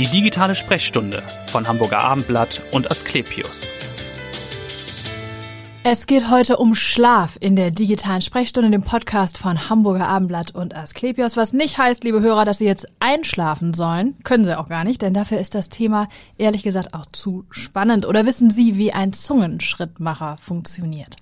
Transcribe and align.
Die 0.00 0.08
digitale 0.08 0.56
Sprechstunde 0.56 1.22
von 1.46 1.68
Hamburger 1.68 2.00
Abendblatt 2.00 2.60
und 2.72 2.90
Asklepios. 2.90 3.68
Es 5.84 6.08
geht 6.08 6.28
heute 6.28 6.56
um 6.56 6.74
Schlaf 6.74 7.36
in 7.38 7.54
der 7.54 7.70
digitalen 7.70 8.20
Sprechstunde, 8.20 8.72
dem 8.72 8.82
Podcast 8.82 9.38
von 9.38 9.70
Hamburger 9.70 10.08
Abendblatt 10.08 10.52
und 10.52 10.74
Asklepios, 10.74 11.36
was 11.36 11.52
nicht 11.52 11.78
heißt, 11.78 12.02
liebe 12.02 12.20
Hörer, 12.20 12.44
dass 12.44 12.58
Sie 12.58 12.64
jetzt 12.64 12.88
einschlafen 12.98 13.72
sollen. 13.72 14.16
Können 14.24 14.44
Sie 14.44 14.58
auch 14.58 14.68
gar 14.68 14.82
nicht, 14.82 15.00
denn 15.00 15.14
dafür 15.14 15.38
ist 15.38 15.54
das 15.54 15.68
Thema 15.68 16.08
ehrlich 16.38 16.64
gesagt 16.64 16.92
auch 16.92 17.06
zu 17.12 17.44
spannend. 17.50 18.04
Oder 18.04 18.26
wissen 18.26 18.50
Sie, 18.50 18.76
wie 18.76 18.92
ein 18.92 19.12
Zungenschrittmacher 19.12 20.38
funktioniert? 20.38 21.14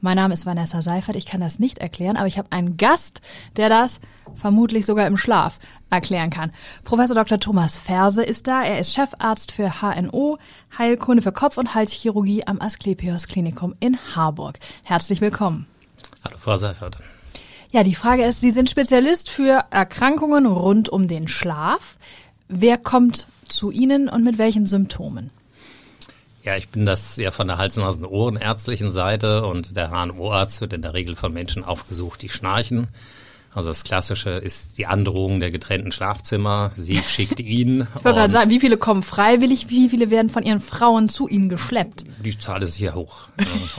Mein 0.00 0.16
Name 0.16 0.34
ist 0.34 0.46
Vanessa 0.46 0.80
Seifert. 0.80 1.16
Ich 1.16 1.26
kann 1.26 1.40
das 1.40 1.58
nicht 1.58 1.78
erklären, 1.78 2.16
aber 2.16 2.28
ich 2.28 2.38
habe 2.38 2.52
einen 2.52 2.76
Gast, 2.76 3.20
der 3.56 3.68
das 3.68 4.00
vermutlich 4.34 4.86
sogar 4.86 5.06
im 5.06 5.16
Schlaf 5.16 5.58
erklären 5.90 6.30
kann. 6.30 6.52
Professor 6.84 7.14
Dr. 7.14 7.40
Thomas 7.40 7.78
Ferse 7.78 8.22
ist 8.22 8.46
da. 8.46 8.62
Er 8.62 8.78
ist 8.78 8.92
Chefarzt 8.94 9.52
für 9.52 9.80
HNO, 9.80 10.38
Heilkunde 10.76 11.22
für 11.22 11.32
Kopf- 11.32 11.58
und 11.58 11.74
Halschirurgie 11.74 12.46
am 12.46 12.60
Asklepios 12.60 13.26
Klinikum 13.26 13.74
in 13.80 13.98
Harburg. 14.14 14.58
Herzlich 14.84 15.20
willkommen. 15.20 15.66
Hallo, 16.24 16.36
Frau 16.38 16.56
Seifert. 16.56 16.98
Ja, 17.70 17.82
die 17.84 17.94
Frage 17.94 18.24
ist, 18.24 18.40
Sie 18.40 18.50
sind 18.50 18.70
Spezialist 18.70 19.28
für 19.28 19.64
Erkrankungen 19.70 20.46
rund 20.46 20.88
um 20.88 21.06
den 21.06 21.28
Schlaf. 21.28 21.98
Wer 22.48 22.78
kommt 22.78 23.26
zu 23.46 23.70
Ihnen 23.70 24.08
und 24.08 24.24
mit 24.24 24.38
welchen 24.38 24.66
Symptomen? 24.66 25.30
Ja, 26.44 26.56
ich 26.56 26.70
bin 26.70 26.86
das 26.86 27.18
ja 27.18 27.30
von 27.30 27.46
der 27.46 27.58
Hals-, 27.58 27.76
Nasen-, 27.76 28.06
Ohrenärztlichen 28.06 28.90
Seite 28.90 29.44
und 29.44 29.76
der 29.76 29.90
HNO-Arzt 29.90 30.62
wird 30.62 30.72
in 30.72 30.80
der 30.80 30.94
Regel 30.94 31.14
von 31.14 31.32
Menschen 31.32 31.62
aufgesucht, 31.62 32.22
die 32.22 32.30
schnarchen. 32.30 32.88
Also 33.54 33.70
das 33.70 33.82
Klassische 33.82 34.30
ist 34.30 34.78
die 34.78 34.86
Androhung 34.86 35.40
der 35.40 35.50
getrennten 35.50 35.90
Schlafzimmer. 35.90 36.70
Sie 36.76 36.96
schickt 37.06 37.40
ihn. 37.40 37.88
Ich 37.98 38.04
wollte 38.04 38.18
gerade 38.18 38.32
sagen, 38.32 38.50
wie 38.50 38.60
viele 38.60 38.76
kommen 38.76 39.02
freiwillig, 39.02 39.68
wie 39.68 39.88
viele 39.88 40.10
werden 40.10 40.28
von 40.28 40.42
ihren 40.42 40.60
Frauen 40.60 41.08
zu 41.08 41.28
ihnen 41.28 41.48
geschleppt? 41.48 42.04
Die 42.24 42.36
Zahl 42.36 42.62
ist 42.62 42.74
hier 42.74 42.94
hoch. 42.94 43.28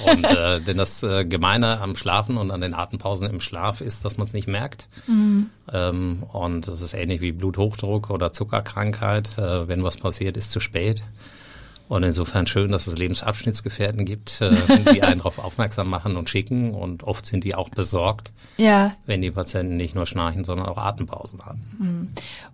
und 0.05 0.25
äh, 0.25 0.59
denn 0.67 0.77
das 0.77 1.03
äh, 1.03 1.25
Gemeine 1.25 1.79
am 1.79 1.95
Schlafen 1.95 2.37
und 2.37 2.51
an 2.51 2.61
den 2.61 2.73
Atempausen 2.73 3.29
im 3.29 3.41
Schlaf 3.41 3.81
ist, 3.81 4.03
dass 4.05 4.17
man 4.17 4.27
es 4.27 4.33
nicht 4.33 4.47
merkt. 4.47 4.87
Mhm. 5.07 5.49
Ähm, 5.71 6.23
und 6.33 6.67
das 6.67 6.81
ist 6.81 6.93
ähnlich 6.93 7.21
wie 7.21 7.31
Bluthochdruck 7.31 8.09
oder 8.09 8.31
Zuckerkrankheit. 8.31 9.37
Äh, 9.37 9.67
wenn 9.67 9.83
was 9.83 9.97
passiert, 9.97 10.35
ist 10.35 10.51
zu 10.51 10.59
spät. 10.59 11.03
Und 11.89 12.03
insofern 12.03 12.45
schön, 12.45 12.71
dass 12.71 12.85
es 12.85 12.95
Lebensabschnittsgefährten 12.95 14.05
gibt, 14.05 14.41
äh, 14.41 14.51
die 14.93 15.01
einen 15.03 15.17
darauf 15.17 15.39
aufmerksam 15.39 15.89
machen 15.89 16.17
und 16.17 16.29
schicken. 16.29 16.75
Und 16.75 17.03
oft 17.03 17.25
sind 17.25 17.43
die 17.43 17.55
auch 17.55 17.69
besorgt, 17.69 18.31
ja. 18.57 18.93
wenn 19.07 19.23
die 19.23 19.31
Patienten 19.31 19.75
nicht 19.75 19.95
nur 19.95 20.05
schnarchen, 20.05 20.45
sondern 20.45 20.67
auch 20.67 20.77
Atempausen 20.77 21.39
haben. 21.43 21.61
Hm. 21.79 22.07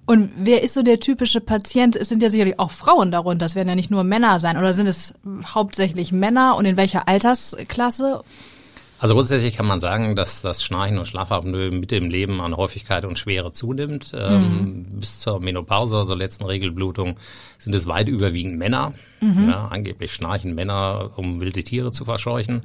Und 0.05 0.31
wer 0.37 0.63
ist 0.63 0.73
so 0.73 0.83
der 0.83 1.01
typische 1.01 1.41
Patient? 1.41 1.97
Es 1.97 2.07
sind 2.07 2.23
ja 2.23 2.29
sicherlich 2.29 2.59
auch 2.59 2.71
Frauen 2.71 3.11
darunter. 3.11 3.45
Das 3.45 3.55
werden 3.55 3.67
ja 3.67 3.75
nicht 3.75 3.91
nur 3.91 4.05
Männer 4.05 4.39
sein. 4.39 4.57
Oder 4.57 4.73
sind 4.73 4.87
es 4.87 5.13
hauptsächlich 5.43 6.13
Männer 6.13 6.55
und 6.55 6.63
in 6.63 6.77
welcher 6.77 7.09
Altersklasse? 7.09 8.23
Also 9.05 9.13
grundsätzlich 9.13 9.55
kann 9.55 9.67
man 9.67 9.79
sagen, 9.79 10.15
dass 10.15 10.41
das 10.41 10.63
Schnarchen 10.63 10.97
und 10.97 11.07
Schlafapnoe 11.07 11.69
mit 11.69 11.91
dem 11.91 12.09
Leben 12.09 12.41
an 12.41 12.57
Häufigkeit 12.57 13.05
und 13.05 13.19
Schwere 13.19 13.51
zunimmt. 13.51 14.13
Ähm, 14.17 14.41
mhm. 14.41 14.99
bis 14.99 15.19
zur 15.19 15.39
Menopause, 15.41 15.95
also 15.95 16.15
letzten 16.15 16.43
Regelblutung, 16.43 17.15
sind 17.59 17.75
es 17.75 17.85
weit 17.85 18.07
überwiegend 18.07 18.57
Männer. 18.57 18.95
Mhm. 19.21 19.49
Ja, 19.49 19.67
angeblich 19.67 20.11
schnarchen 20.11 20.55
Männer, 20.55 21.11
um 21.17 21.39
wilde 21.39 21.63
Tiere 21.63 21.91
zu 21.91 22.03
verscheuchen. 22.03 22.63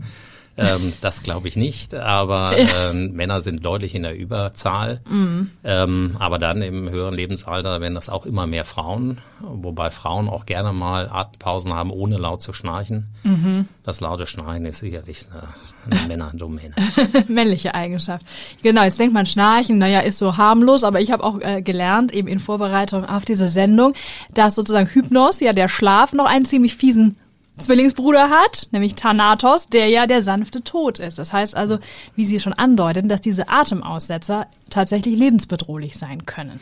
Ähm, 0.60 0.92
das 1.00 1.22
glaube 1.22 1.48
ich 1.48 1.56
nicht, 1.56 1.94
aber 1.94 2.54
ähm, 2.56 3.12
Männer 3.12 3.40
sind 3.40 3.64
deutlich 3.64 3.94
in 3.94 4.02
der 4.02 4.14
Überzahl. 4.14 5.00
Mhm. 5.08 5.50
Ähm, 5.64 6.16
aber 6.18 6.38
dann 6.38 6.60
im 6.60 6.90
höheren 6.90 7.14
Lebensalter 7.14 7.80
werden 7.80 7.94
das 7.94 8.10
auch 8.10 8.26
immer 8.26 8.46
mehr 8.46 8.66
Frauen, 8.66 9.18
wobei 9.40 9.90
Frauen 9.90 10.28
auch 10.28 10.44
gerne 10.44 10.72
mal 10.72 11.08
Atempausen 11.10 11.72
haben, 11.72 11.90
ohne 11.90 12.18
laut 12.18 12.42
zu 12.42 12.52
schnarchen. 12.52 13.08
Mhm. 13.22 13.68
Das 13.84 14.00
laute 14.00 14.26
Schnarchen 14.26 14.66
ist 14.66 14.80
sicherlich 14.80 15.26
eine, 15.30 15.96
eine 15.98 16.08
Männerdomäne. 16.08 16.74
Männliche 17.28 17.74
Eigenschaft. 17.74 18.26
Genau, 18.62 18.82
jetzt 18.82 19.00
denkt 19.00 19.14
man 19.14 19.24
Schnarchen, 19.24 19.78
naja, 19.78 20.00
ist 20.00 20.18
so 20.18 20.36
harmlos, 20.36 20.84
aber 20.84 21.00
ich 21.00 21.10
habe 21.10 21.24
auch 21.24 21.40
äh, 21.40 21.62
gelernt, 21.62 22.12
eben 22.12 22.28
in 22.28 22.38
Vorbereitung 22.38 23.08
auf 23.08 23.24
diese 23.24 23.48
Sendung, 23.48 23.94
dass 24.34 24.56
sozusagen 24.56 24.88
Hypnos, 24.88 25.40
ja 25.40 25.54
der 25.54 25.68
Schlaf, 25.68 26.12
noch 26.12 26.26
einen 26.26 26.44
ziemlich 26.44 26.76
fiesen 26.76 27.16
Zwillingsbruder 27.60 28.30
hat, 28.30 28.68
nämlich 28.72 28.94
Thanatos, 28.94 29.66
der 29.68 29.88
ja 29.88 30.06
der 30.06 30.22
sanfte 30.22 30.62
Tod 30.62 30.98
ist. 30.98 31.18
Das 31.18 31.32
heißt 31.32 31.56
also, 31.56 31.78
wie 32.14 32.24
Sie 32.24 32.40
schon 32.40 32.52
andeuten, 32.52 33.08
dass 33.08 33.20
diese 33.20 33.48
Atemaussetzer 33.48 34.46
tatsächlich 34.68 35.18
lebensbedrohlich 35.18 35.96
sein 35.96 36.26
können. 36.26 36.60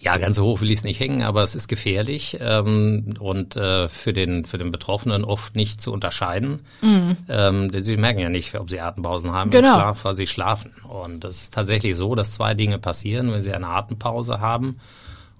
Ja, 0.00 0.18
ganz 0.18 0.36
so 0.36 0.44
hoch 0.44 0.60
will 0.60 0.70
ich 0.70 0.78
es 0.78 0.84
nicht 0.84 1.00
hängen, 1.00 1.22
aber 1.22 1.42
es 1.42 1.54
ist 1.54 1.68
gefährlich 1.68 2.38
ähm, 2.40 3.14
und 3.18 3.56
äh, 3.56 3.88
für 3.88 4.12
den 4.12 4.44
für 4.44 4.58
den 4.58 4.70
Betroffenen 4.70 5.24
oft 5.24 5.56
nicht 5.56 5.80
zu 5.80 5.92
unterscheiden, 5.92 6.60
mhm. 6.80 7.16
ähm, 7.28 7.72
denn 7.72 7.82
sie 7.82 7.96
merken 7.96 8.20
ja 8.20 8.28
nicht, 8.28 8.54
ob 8.54 8.70
sie 8.70 8.80
Atempausen 8.80 9.32
haben 9.32 9.50
genau. 9.50 9.68
im 9.68 9.74
Schlaf, 9.74 10.04
weil 10.04 10.16
sie 10.16 10.26
schlafen. 10.26 10.72
Und 10.88 11.24
es 11.24 11.42
ist 11.42 11.54
tatsächlich 11.54 11.96
so, 11.96 12.14
dass 12.14 12.32
zwei 12.32 12.54
Dinge 12.54 12.78
passieren, 12.78 13.32
wenn 13.32 13.42
sie 13.42 13.52
eine 13.52 13.68
Atempause 13.68 14.40
haben 14.40 14.78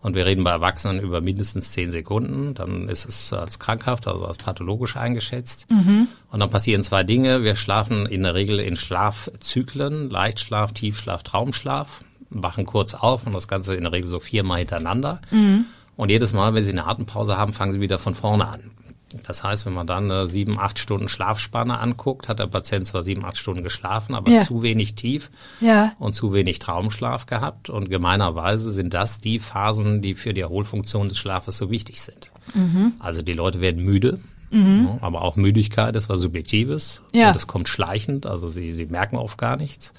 und 0.03 0.15
wir 0.15 0.27
reden 0.27 0.45
bei 0.45 0.51
Erwachsenen 0.51 1.01
über 1.01 1.21
mindestens 1.21 1.73
zehn 1.73 1.91
Sekunden. 1.91 2.55
Dann 2.55 2.89
ist 2.89 3.09
es 3.09 3.33
als 3.33 3.59
krankhaft, 3.59 4.07
also 4.07 4.27
als 4.27 4.39
pathologisch 4.39 4.97
eingeschätzt. 4.97 5.69
Mhm. 5.71 6.09
Und 6.31 6.41
dann 6.41 6.51
passieren 6.51 6.83
zwei 6.83 7.03
Dinge. 7.03 7.43
Wir 7.43 7.57
schlafen 7.57 8.06
in 8.06 8.23
der 8.23 8.35
Regel 8.35 8.61
in 8.61 8.77
Schlafzyklen, 8.77 10.09
Leichtschlaf, 10.11 10.73
Tiefschlaf, 10.73 11.23
Traumschlaf, 11.23 12.01
wachen 12.31 12.67
kurz 12.67 12.95
auf 12.95 13.27
und 13.27 13.33
das 13.33 13.49
Ganze 13.49 13.75
in 13.75 13.83
der 13.83 13.93
Regel 13.93 14.11
so 14.11 14.21
viermal 14.21 14.59
hintereinander. 14.59 15.21
Mhm. 15.31 15.65
Und 15.97 16.11
jedes 16.11 16.33
Mal, 16.33 16.55
wenn 16.55 16.62
Sie 16.62 16.73
eine 16.73 16.87
Atempause 16.87 17.37
haben, 17.37 17.53
fangen 17.53 17.73
Sie 17.73 17.81
wieder 17.81 17.99
von 17.99 18.15
vorne 18.15 18.47
an. 18.49 18.71
Das 19.27 19.43
heißt, 19.44 19.66
wenn 19.66 19.72
man 19.72 19.87
dann 19.87 20.10
eine 20.10 20.27
sieben, 20.27 20.59
acht 20.59 20.78
Stunden 20.78 21.09
Schlafspanne 21.09 21.78
anguckt, 21.78 22.28
hat 22.28 22.38
der 22.38 22.47
Patient 22.47 22.87
zwar 22.87 23.03
sieben, 23.03 23.25
acht 23.25 23.37
Stunden 23.37 23.62
geschlafen, 23.62 24.15
aber 24.15 24.31
ja. 24.31 24.43
zu 24.43 24.62
wenig 24.62 24.94
tief 24.94 25.31
ja. 25.60 25.93
und 25.99 26.15
zu 26.15 26.32
wenig 26.32 26.59
Traumschlaf 26.59 27.26
gehabt. 27.26 27.71
Und 27.71 27.91
gemeinerweise 27.91 28.72
sind 28.72 28.94
das 28.94 29.21
die 29.21 29.38
Phasen, 29.38 30.03
die 30.03 30.15
für 30.15 30.34
die 30.34 30.41
Erholfunktion 30.41 31.09
des 31.09 31.19
Schlafes 31.19 31.56
so 31.59 31.71
wichtig 31.71 32.00
sind. 32.00 32.31
Mhm. 32.55 32.94
Also 32.99 33.22
die 33.22 33.34
Leute 33.34 33.60
werden 33.60 33.84
müde. 33.84 34.21
Mhm. 34.49 34.99
aber 35.00 35.22
auch 35.22 35.34
Müdigkeit 35.34 35.97
ist 35.97 36.09
was 36.09 36.21
Subjektives. 36.21 37.03
Ja. 37.12 37.31
Und 37.31 37.37
es 37.37 37.49
kommt 37.49 37.69
schleichend, 37.69 38.26
also 38.26 38.49
sie, 38.49 38.72
sie 38.72 38.87
merken 38.87 39.16
oft 39.16 39.38
gar 39.38 39.56
nichts. 39.56 39.93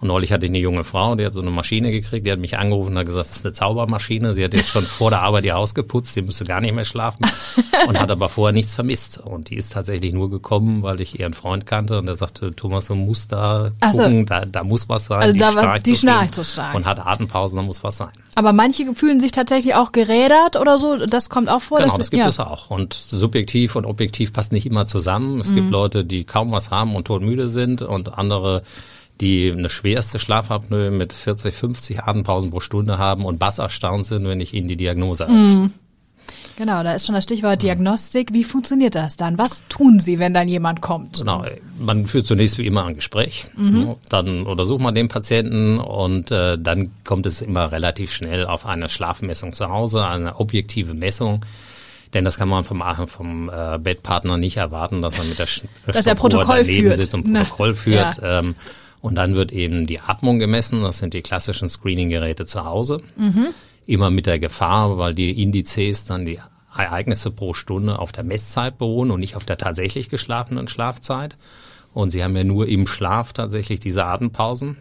Und 0.00 0.06
neulich 0.08 0.30
hatte 0.32 0.44
ich 0.46 0.50
eine 0.50 0.58
junge 0.58 0.84
Frau, 0.84 1.16
die 1.16 1.26
hat 1.26 1.32
so 1.32 1.40
eine 1.40 1.50
Maschine 1.50 1.90
gekriegt, 1.90 2.24
die 2.26 2.30
hat 2.30 2.38
mich 2.38 2.56
angerufen 2.56 2.92
und 2.92 2.98
hat 2.98 3.06
gesagt, 3.06 3.28
das 3.28 3.36
ist 3.36 3.44
eine 3.44 3.52
Zaubermaschine. 3.52 4.32
Sie 4.32 4.44
hat 4.44 4.54
jetzt 4.54 4.68
schon 4.68 4.84
vor 4.84 5.10
der 5.10 5.22
Arbeit 5.22 5.44
ihr 5.44 5.54
Haus 5.54 5.74
geputzt, 5.74 6.14
sie 6.14 6.22
müsste 6.22 6.44
gar 6.44 6.60
nicht 6.60 6.72
mehr 6.72 6.84
schlafen 6.84 7.26
und 7.88 7.98
hat 8.00 8.10
aber 8.12 8.28
vorher 8.28 8.52
nichts 8.52 8.74
vermisst. 8.74 9.18
Und 9.18 9.50
die 9.50 9.56
ist 9.56 9.72
tatsächlich 9.72 10.12
nur 10.12 10.30
gekommen, 10.30 10.84
weil 10.84 11.00
ich 11.00 11.18
ihren 11.18 11.34
Freund 11.34 11.66
kannte 11.66 11.98
und 11.98 12.06
er 12.06 12.14
sagte, 12.14 12.54
Thomas, 12.54 12.86
du 12.86 12.94
musst 12.94 13.32
da 13.32 13.72
gucken, 13.80 14.20
so. 14.20 14.24
da, 14.26 14.44
da 14.44 14.62
muss 14.62 14.88
was 14.88 15.06
sein. 15.06 15.18
Also 15.20 15.32
die 15.32 15.38
da 15.40 15.54
war 15.56 15.78
die 15.80 15.90
so 15.94 16.00
schnarcht 16.00 16.34
so 16.34 16.44
stark. 16.44 16.74
Und 16.76 16.86
hat 16.86 17.04
Atempausen, 17.04 17.56
da 17.56 17.62
muss 17.62 17.82
was 17.82 17.96
sein. 17.96 18.10
Aber 18.36 18.52
manche 18.52 18.94
fühlen 18.94 19.18
sich 19.18 19.32
tatsächlich 19.32 19.74
auch 19.74 19.90
gerädert 19.90 20.54
oder 20.54 20.78
so. 20.78 20.96
Das 21.06 21.28
kommt 21.28 21.48
auch 21.48 21.60
vor. 21.62 21.78
Genau, 21.78 21.88
dass- 21.88 21.98
das 21.98 22.10
gibt 22.10 22.20
ja. 22.20 22.28
es 22.28 22.38
auch. 22.38 22.70
Und 22.70 22.94
subjektiv 22.94 23.74
und 23.74 23.84
objektiv 23.84 24.32
passt 24.32 24.52
nicht 24.52 24.64
immer 24.66 24.86
zusammen. 24.86 25.40
Es 25.40 25.50
Mhm. 25.50 25.54
gibt 25.56 25.70
Leute, 25.72 26.04
die 26.04 26.22
kaum 26.22 26.52
was 26.52 26.70
haben 26.70 26.94
und 26.94 27.06
todmüde 27.06 27.48
sind 27.48 27.82
und 27.82 28.16
andere, 28.16 28.62
die 29.20 29.50
eine 29.50 29.68
schwerste 29.68 30.18
Schlafapnoe 30.18 30.90
mit 30.90 31.12
40, 31.12 31.54
50 31.54 32.00
Atempausen 32.04 32.50
pro 32.50 32.60
Stunde 32.60 32.98
haben 32.98 33.24
und 33.24 33.38
bass 33.38 33.58
erstaunt 33.58 34.06
sind, 34.06 34.26
wenn 34.28 34.40
ich 34.40 34.54
ihnen 34.54 34.68
die 34.68 34.76
Diagnose 34.76 35.26
Mhm. 35.28 35.72
Genau, 36.56 36.82
da 36.82 36.92
ist 36.92 37.06
schon 37.06 37.14
das 37.14 37.24
Stichwort 37.24 37.62
Diagnostik. 37.62 38.32
Wie 38.32 38.42
funktioniert 38.44 38.94
das 38.96 39.16
dann? 39.16 39.38
Was 39.38 39.62
tun 39.68 40.00
Sie, 40.00 40.18
wenn 40.18 40.34
dann 40.34 40.48
jemand 40.48 40.80
kommt? 40.82 41.18
Genau, 41.18 41.44
man 41.78 42.06
führt 42.08 42.26
zunächst 42.26 42.58
wie 42.58 42.66
immer 42.66 42.84
ein 42.84 42.96
Gespräch, 42.96 43.44
Mhm. 43.56 43.94
dann 44.08 44.44
untersucht 44.44 44.80
man 44.80 44.94
den 44.94 45.08
Patienten 45.08 45.78
und 45.78 46.30
äh, 46.32 46.58
dann 46.58 46.90
kommt 47.04 47.26
es 47.26 47.40
immer 47.40 47.70
relativ 47.70 48.12
schnell 48.12 48.44
auf 48.44 48.66
eine 48.66 48.88
Schlafmessung 48.88 49.52
zu 49.52 49.68
Hause, 49.68 50.04
eine 50.06 50.36
objektive 50.40 50.94
Messung. 50.94 51.44
Denn 52.12 52.24
das 52.24 52.36
kann 52.38 52.48
man 52.48 52.64
vom, 52.64 52.82
vom 53.06 53.50
äh, 53.50 53.78
Bettpartner 53.78 54.36
nicht 54.36 54.56
erwarten, 54.56 55.00
dass 55.00 55.16
er 55.18 55.24
mit 55.24 55.38
der 55.38 55.46
Sch 55.46 55.62
Dass 55.86 56.06
er 56.06 56.14
Protokoll 56.16 56.64
führt. 56.64 56.96
sitzt 56.96 57.14
und 57.14 57.26
Na, 57.28 57.44
Protokoll 57.44 57.74
führt. 57.74 58.18
ja. 58.20 58.40
Ähm, 58.40 58.54
und 59.00 59.14
dann 59.14 59.34
wird 59.34 59.52
eben 59.52 59.86
die 59.86 60.00
Atmung 60.00 60.38
gemessen. 60.38 60.82
Das 60.82 60.98
sind 60.98 61.14
die 61.14 61.22
klassischen 61.22 61.68
Screening-Geräte 61.68 62.46
zu 62.46 62.64
Hause. 62.64 63.00
Mhm. 63.16 63.48
Immer 63.86 64.10
mit 64.10 64.26
der 64.26 64.38
Gefahr, 64.38 64.98
weil 64.98 65.14
die 65.14 65.42
Indizes 65.42 66.04
dann 66.04 66.26
die 66.26 66.40
Ereignisse 66.76 67.30
pro 67.30 67.54
Stunde 67.54 67.98
auf 67.98 68.12
der 68.12 68.24
Messzeit 68.24 68.78
beruhen 68.78 69.10
und 69.10 69.20
nicht 69.20 69.36
auf 69.36 69.44
der 69.44 69.58
tatsächlich 69.58 70.10
geschlafenen 70.10 70.68
Schlafzeit. 70.68 71.36
Und 71.94 72.10
sie 72.10 72.22
haben 72.22 72.36
ja 72.36 72.44
nur 72.44 72.68
im 72.68 72.86
Schlaf 72.86 73.32
tatsächlich 73.32 73.80
diese 73.80 74.04
Atempausen. 74.04 74.76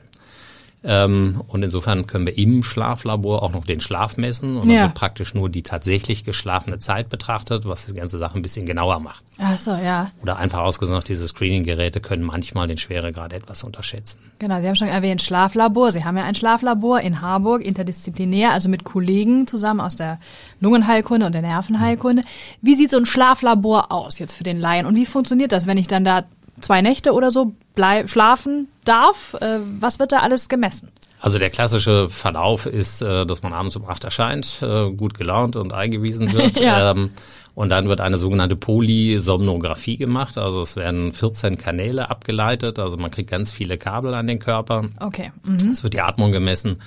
Ähm, 0.83 1.41
und 1.47 1.63
insofern 1.63 2.05
können 2.07 2.25
wir 2.27 2.37
im 2.37 2.61
Schlaflabor 2.63 3.41
auch 3.41 3.51
noch 3.51 3.65
den 3.65 3.81
Schlaf 3.81 4.15
messen 4.17 4.57
und 4.57 4.67
dann 4.67 4.75
Ja. 4.75 4.83
wird 4.83 4.93
praktisch 4.93 5.33
nur 5.33 5.49
die 5.49 5.63
tatsächlich 5.63 6.23
geschlafene 6.23 6.77
Zeit 6.79 7.09
betrachtet, 7.09 7.65
was 7.65 7.87
die 7.87 7.93
ganze 7.95 8.17
Sache 8.17 8.35
ein 8.35 8.41
bisschen 8.43 8.65
genauer 8.65 8.99
macht. 8.99 9.23
Ach 9.39 9.57
so, 9.57 9.71
ja. 9.71 10.09
Oder 10.21 10.37
einfach 10.37 10.59
ausgesagt, 10.59 11.09
diese 11.09 11.27
Screening-Geräte 11.27 11.99
können 11.99 12.23
manchmal 12.23 12.67
den 12.67 12.77
Schweregrad 12.77 13.33
etwas 13.33 13.63
unterschätzen. 13.63 14.19
Genau, 14.39 14.61
Sie 14.61 14.67
haben 14.67 14.75
schon 14.75 14.87
erwähnt, 14.87 15.21
Schlaflabor. 15.21 15.91
Sie 15.91 16.05
haben 16.05 16.15
ja 16.15 16.23
ein 16.23 16.35
Schlaflabor 16.35 17.01
in 17.01 17.21
Harburg, 17.21 17.63
interdisziplinär, 17.65 18.51
also 18.51 18.69
mit 18.69 18.83
Kollegen 18.83 19.47
zusammen 19.47 19.81
aus 19.81 19.95
der 19.95 20.19
Lungenheilkunde 20.61 21.25
und 21.25 21.33
der 21.33 21.41
Nervenheilkunde. 21.41 22.23
Wie 22.61 22.75
sieht 22.75 22.91
so 22.91 22.97
ein 22.97 23.05
Schlaflabor 23.05 23.91
aus 23.91 24.19
jetzt 24.19 24.35
für 24.35 24.43
den 24.43 24.59
Laien? 24.59 24.85
Und 24.85 24.95
wie 24.95 25.05
funktioniert 25.05 25.51
das, 25.51 25.65
wenn 25.67 25.77
ich 25.77 25.87
dann 25.87 26.05
da 26.05 26.23
zwei 26.61 26.81
Nächte 26.81 27.13
oder 27.13 27.29
so 27.31 27.53
bleib, 27.77 28.09
schlafen 28.09 28.67
darf? 28.83 29.35
Äh, 29.39 29.59
was 29.79 29.99
wird 29.99 30.11
da 30.11 30.19
alles 30.19 30.49
gemessen? 30.49 30.91
Also 31.21 31.39
der 31.39 31.49
klassische 31.49 32.09
Verlauf 32.09 32.65
ist, 32.65 33.01
äh, 33.01 33.25
dass 33.25 33.41
man 33.41 33.53
abends 33.53 33.75
um 33.77 33.85
acht 33.85 34.03
erscheint, 34.03 34.61
äh, 34.61 34.91
gut 34.91 35.17
gelaunt 35.17 35.55
und 35.55 35.71
eingewiesen 35.73 36.33
wird. 36.33 36.59
Ja. 36.67 36.91
ähm, 36.91 37.11
und 37.55 37.69
dann 37.69 37.87
wird 37.87 38.01
eine 38.01 38.17
sogenannte 38.17 38.55
Polysomnographie 38.55 39.97
gemacht. 39.97 40.37
Also 40.37 40.61
es 40.61 40.75
werden 40.75 41.13
14 41.13 41.57
Kanäle 41.57 42.09
abgeleitet. 42.09 42.77
Also 42.77 42.97
man 42.97 43.09
kriegt 43.09 43.29
ganz 43.31 43.51
viele 43.51 43.77
Kabel 43.77 44.13
an 44.13 44.27
den 44.27 44.39
Körper. 44.39 44.85
Okay. 44.99 45.31
Mhm. 45.43 45.69
Es 45.69 45.83
wird 45.83 45.93
die 45.93 46.01
Atmung 46.01 46.31
gemessen, 46.31 46.81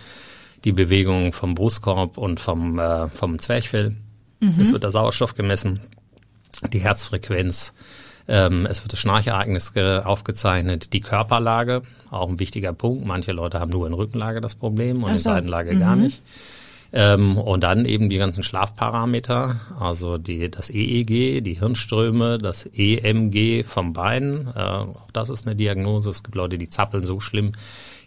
die 0.65 0.73
Bewegung 0.73 1.33
vom 1.33 1.55
Brustkorb 1.55 2.19
und 2.19 2.39
vom, 2.39 2.79
äh, 2.79 3.09
vom 3.09 3.39
Zwerchfell. 3.39 3.97
Es 4.59 4.73
wird 4.73 4.85
der 4.85 4.91
Sauerstoff 4.91 5.35
gemessen, 5.35 5.81
die 6.73 6.81
Herzfrequenz. 6.81 7.75
Ähm, 8.29 8.67
es 8.67 8.83
wird 8.85 8.93
das 8.93 9.01
Schnarchereignis 9.01 9.73
ge- 9.73 10.01
aufgezeichnet, 10.03 10.93
die 10.93 11.01
Körperlage, 11.01 11.83
auch 12.11 12.29
ein 12.29 12.39
wichtiger 12.39 12.73
Punkt. 12.73 13.05
Manche 13.07 13.33
Leute 13.33 13.61
haben 13.61 13.71
nur 13.71 13.87
in 13.87 13.93
Rückenlage 13.93 14.41
das 14.41 14.55
Problem 14.55 14.99
und 15.03 15.11
Ach 15.11 15.13
in 15.13 15.19
so. 15.19 15.31
Seitenlage 15.31 15.77
gar 15.79 15.97
nicht. 15.97 16.23
Ähm, 16.93 17.39
und 17.39 17.63
dann 17.63 17.85
eben 17.85 18.11
die 18.11 18.19
ganzen 18.19 18.43
Schlafparameter, 18.43 19.61
also 19.79 20.19
die, 20.19 20.51
das 20.51 20.71
EEG, 20.71 21.41
die 21.43 21.59
Hirnströme, 21.59 22.39
das 22.39 22.67
EMG 22.67 23.65
vom 23.65 23.93
Bein. 23.93 24.49
Äh, 24.57 24.61
auch 24.61 25.11
das 25.13 25.29
ist 25.31 25.47
eine 25.47 25.55
Diagnose. 25.55 26.11
Es 26.11 26.25
gibt 26.25 26.35
Leute, 26.35 26.59
die 26.59 26.69
zappeln 26.69 27.07
so 27.07 27.21
schlimm 27.21 27.53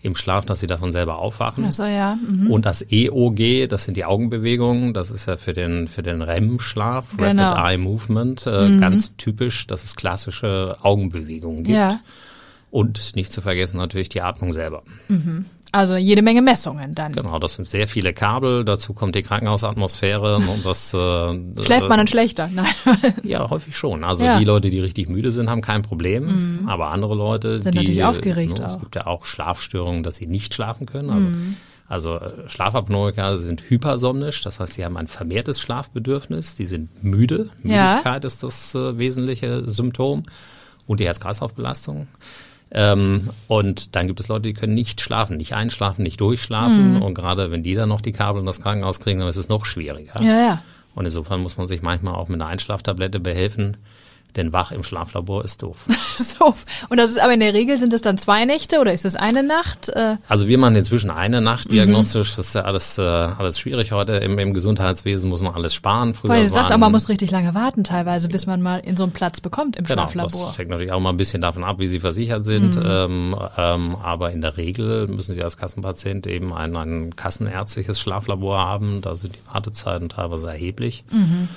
im 0.01 0.17
Schlaf, 0.17 0.45
dass 0.45 0.59
sie 0.59 0.67
davon 0.67 0.91
selber 0.91 1.17
aufwachen. 1.17 1.63
Ach 1.65 1.71
so, 1.71 1.85
ja. 1.85 2.15
Mhm. 2.15 2.51
Und 2.51 2.65
das 2.65 2.85
EOG, 2.91 3.69
das 3.69 3.85
sind 3.85 3.95
die 3.95 4.03
Augenbewegungen, 4.03 4.93
das 4.93 5.09
ist 5.11 5.27
ja 5.27 5.37
für 5.37 5.53
den, 5.53 5.87
für 5.87 6.03
den 6.03 6.21
REM-Schlaf, 6.21 7.15
Genau. 7.15 7.53
Rapid 7.53 7.65
Eye 7.65 7.77
Movement, 7.77 8.45
äh, 8.45 8.77
ganz 8.79 9.15
typisch, 9.15 9.65
dass 9.65 9.85
es 9.85 9.95
klassische 9.95 10.75
Augenbewegungen 10.81 11.63
gibt. 11.63 11.77
Ja. 11.77 12.01
Und 12.69 13.15
nicht 13.15 13.31
zu 13.31 13.41
vergessen 13.41 13.77
natürlich 13.77 14.09
die 14.09 14.21
Atmung 14.21 14.51
selber. 14.51 14.83
Also 15.73 15.95
jede 15.95 16.21
Menge 16.21 16.43
Messungen 16.43 16.93
dann. 16.93 17.13
Genau, 17.13 17.39
das 17.39 17.55
sind 17.55 17.67
sehr 17.67 17.87
viele 17.87 18.13
Kabel, 18.13 18.63
dazu 18.63 18.93
kommt 18.93 19.15
die 19.15 19.23
Krankenhausatmosphäre 19.23 20.35
und 20.35 20.63
das 20.63 20.93
äh, 20.93 20.97
Schläft 21.63 21.89
man 21.89 21.97
dann 21.97 22.05
schlechter? 22.07 22.47
Nein. 22.53 22.67
Ja, 23.23 23.49
häufig 23.49 23.75
schon. 23.75 24.03
Also 24.03 24.23
Ja. 24.23 24.35
Mhm. 24.35 24.39
die 24.39 24.45
Leute, 24.45 24.69
die 24.69 24.79
richtig 24.79 25.09
müde 25.09 25.31
sind, 25.31 25.49
haben 25.49 25.61
kein 25.61 25.81
Problem. 25.81 26.65
Aber 26.67 26.89
andere 26.89 27.15
Leute, 27.15 27.61
Sind 27.61 27.73
die 27.73 27.79
natürlich 27.79 28.03
aufgeregt 28.03 28.59
Ne, 28.59 28.65
es 28.65 28.79
gibt 28.79 28.93
ja 28.95 29.07
auch 29.07 29.25
Schlafstörungen, 29.25 30.03
dass 30.03 30.17
sie 30.17 30.27
nicht 30.27 30.53
schlafen 30.53 30.85
können. 30.85 31.07
Mhm. 31.07 31.55
Also, 31.87 32.13
also 32.13 32.25
äh, 32.25 32.49
Schlafapnoiker 32.49 33.39
sind 33.39 33.63
hypersomnisch, 33.69 34.41
das 34.41 34.59
heißt, 34.59 34.75
sie 34.75 34.85
haben 34.85 34.95
ein 34.95 35.07
vermehrtes 35.07 35.59
Schlafbedürfnis, 35.59 36.53
die 36.53 36.65
sind 36.65 37.03
müde. 37.03 37.49
Ja. 37.63 37.89
Müdigkeit 37.93 38.25
ist 38.25 38.43
das 38.43 38.75
äh, 38.75 38.99
wesentliche 38.99 39.67
Symptom 39.67 40.23
und 40.85 40.99
die 40.99 41.05
Herz-Kreislauf-Belastung. 41.05 42.07
Ähm, 42.75 43.29
und 43.47 43.95
dann 43.95 44.07
gibt 44.07 44.19
es 44.19 44.27
Leute, 44.27 44.43
die 44.43 44.53
können 44.53 44.73
nicht 44.73 44.99
schlafen, 44.99 45.37
nicht 45.37 45.53
einschlafen, 45.53 46.01
nicht 46.01 46.19
durchschlafen. 46.19 46.95
Mhm. 46.95 47.01
Und 47.03 47.13
gerade 47.13 47.51
wenn 47.51 47.61
die 47.61 47.75
dann 47.75 47.89
noch 47.89 48.01
die 48.01 48.11
Kabel 48.11 48.39
in 48.39 48.45
das 48.47 48.61
Krankenhaus 48.61 48.99
kriegen, 48.99 49.19
dann 49.19 49.29
ist 49.29 49.37
es 49.37 49.47
noch 49.47 49.65
schwieriger. 49.65 50.19
Ja, 50.21 50.39
ja. 50.39 50.63
Und 50.95 51.05
insofern 51.05 51.41
muss 51.41 51.57
man 51.57 51.67
sich 51.67 51.81
manchmal 51.81 52.15
auch 52.15 52.27
mit 52.27 52.41
einer 52.41 52.49
Einschlaftablette 52.49 53.19
behelfen, 53.19 53.77
denn 54.35 54.53
wach 54.53 54.71
im 54.71 54.83
Schlaflabor 54.83 55.43
ist 55.43 55.61
doof. 55.63 55.85
So. 56.15 56.53
Und 56.89 56.97
das 56.97 57.09
ist 57.09 57.19
aber 57.19 57.33
in 57.33 57.39
der 57.39 57.55
Regel 57.55 57.79
sind 57.79 57.91
es 57.91 58.01
dann 58.01 58.19
zwei 58.19 58.45
Nächte 58.45 58.79
oder 58.79 58.93
ist 58.93 59.03
es 59.03 59.15
eine 59.15 59.41
Nacht? 59.41 59.89
Äh, 59.89 60.17
Also 60.29 60.47
wir 60.47 60.59
machen 60.59 60.75
inzwischen 60.75 61.09
eine 61.09 61.41
Nacht 61.41 61.65
Mhm. 61.69 61.71
diagnostisch. 61.71 62.35
Das 62.35 62.47
ist 62.49 62.53
ja 62.53 62.61
alles, 62.61 62.99
äh, 62.99 63.01
alles 63.01 63.57
schwierig 63.59 63.91
heute. 63.93 64.13
Im, 64.13 64.37
Im 64.37 64.53
Gesundheitswesen 64.53 65.27
muss 65.29 65.41
man 65.41 65.55
alles 65.55 65.73
sparen. 65.73 66.13
Früher 66.13 66.29
weil 66.29 66.45
sagt, 66.47 66.71
auch 66.71 66.77
man 66.77 66.91
muss 66.91 67.09
richtig 67.09 67.31
lange 67.31 67.55
warten 67.55 67.83
teilweise, 67.83 68.29
bis 68.29 68.45
man 68.45 68.61
mal 68.61 68.77
in 68.79 68.95
so 68.95 69.01
einen 69.03 69.11
Platz 69.11 69.41
bekommt 69.41 69.75
im 69.75 69.85
Genau, 69.85 70.03
Schlaflabor. 70.03 70.47
das 70.49 70.57
hängt 70.59 70.69
natürlich 70.69 70.91
auch 70.91 70.99
mal 70.99 71.09
ein 71.09 71.17
bisschen 71.17 71.41
davon 71.41 71.63
ab, 71.63 71.79
wie 71.79 71.87
sie 71.87 71.99
versichert 71.99 72.45
sind. 72.45 72.75
Mhm. 72.75 72.83
Ähm, 72.85 73.35
ähm, 73.57 73.95
aber 74.03 74.31
in 74.31 74.41
der 74.41 74.55
Regel 74.57 75.07
müssen 75.07 75.33
sie 75.33 75.43
als 75.43 75.57
Kassenpatient 75.57 76.27
eben 76.27 76.53
ein, 76.53 76.75
ein 76.75 77.15
kassenärztliches 77.15 77.99
Schlaflabor 77.99 78.59
haben. 78.59 79.01
Da 79.01 79.15
sind 79.15 79.33
die 79.35 79.41
Wartezeiten 79.51 80.09
teilweise 80.09 80.47
erheblich. 80.47 81.03
Mhm. 81.11 81.49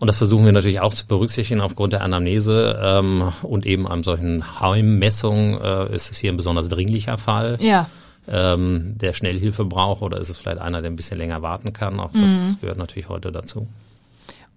Und 0.00 0.06
das 0.06 0.16
versuchen 0.18 0.44
wir 0.46 0.52
natürlich 0.52 0.80
auch 0.80 0.92
zu 0.94 1.06
berücksichtigen 1.06 1.60
aufgrund 1.60 1.92
der 1.92 2.02
Anamnese 2.02 2.78
ähm, 2.82 3.30
und 3.42 3.66
eben 3.66 3.86
einem 3.86 4.02
solchen 4.02 4.60
Heimmessung 4.60 5.60
äh, 5.60 5.94
ist 5.94 6.10
es 6.10 6.18
hier 6.18 6.32
ein 6.32 6.36
besonders 6.38 6.68
dringlicher 6.70 7.18
Fall, 7.18 7.58
Ja. 7.60 7.86
ähm, 8.26 8.94
der 8.96 9.12
Schnellhilfe 9.12 9.64
braucht 9.66 10.00
oder 10.02 10.18
ist 10.18 10.30
es 10.30 10.38
vielleicht 10.38 10.58
einer, 10.58 10.80
der 10.80 10.90
ein 10.90 10.96
bisschen 10.96 11.18
länger 11.18 11.42
warten 11.42 11.72
kann. 11.74 12.00
Auch 12.00 12.10
das 12.12 12.22
Mhm. 12.30 12.56
gehört 12.62 12.78
natürlich 12.78 13.08
heute 13.10 13.30
dazu. 13.30 13.68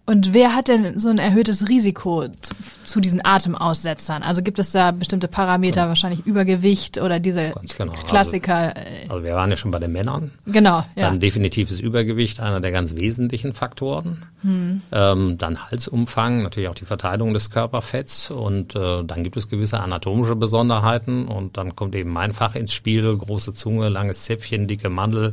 Und 0.05 0.33
wer 0.33 0.53
hat 0.53 0.67
denn 0.67 0.99
so 0.99 1.07
ein 1.07 1.17
erhöhtes 1.17 1.69
Risiko 1.69 2.27
zu, 2.27 2.53
zu 2.83 2.99
diesen 2.99 3.23
Atemaussetzern? 3.25 4.21
Also 4.21 4.41
gibt 4.41 4.59
es 4.59 4.73
da 4.73 4.91
bestimmte 4.91 5.29
Parameter, 5.29 5.87
wahrscheinlich 5.87 6.25
Übergewicht 6.25 6.97
oder 7.01 7.21
diese 7.21 7.53
genau. 7.77 7.93
Klassiker? 7.93 8.75
äh, 8.75 9.07
Also 9.07 9.23
wir 9.23 9.33
waren 9.35 9.49
ja 9.49 9.55
schon 9.55 9.71
bei 9.71 9.79
den 9.79 9.93
Männern. 9.93 10.31
genau, 10.45 10.79
ja. 10.95 11.07
Dann 11.07 11.21
definitives 11.21 11.79
Übergewicht, 11.79 12.41
einer 12.41 12.59
der 12.59 12.71
ganz 12.71 12.97
wesentlichen 12.97 13.53
Faktoren. 13.53 14.23
Hm. 14.41 14.81
Ähm, 14.91 15.37
dann 15.37 15.71
Halsumfang, 15.71 16.43
natürlich 16.43 16.67
auch 16.67 16.75
die 16.75 16.85
Verteilung 16.85 17.33
des 17.33 17.49
Körperfetts 17.49 18.29
und 18.29 18.75
äh, 18.75 19.05
dann 19.05 19.23
gibt 19.23 19.37
es 19.37 19.47
gewisse 19.47 19.79
anatomische 19.79 20.35
Besonderheiten 20.35 21.29
und 21.29 21.55
dann 21.55 21.77
kommt 21.77 21.95
eben 21.95 22.11
mein 22.11 22.33
Fach 22.33 22.55
ins 22.55 22.73
Spiel, 22.73 23.15
große 23.17 23.53
Zunge, 23.53 23.87
langes 23.87 24.23
Zäpfchen, 24.23 24.67
dicke 24.67 24.89
Mandel, 24.89 25.31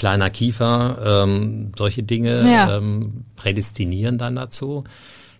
kleiner 0.00 0.30
Kiefer, 0.30 1.22
ähm, 1.24 1.72
solche 1.78 2.02
Dinge 2.02 2.42
Ja. 2.50 2.76
ähm, 2.78 3.24
prädestinieren 3.36 4.16
dann 4.18 4.34
dazu. 4.34 4.82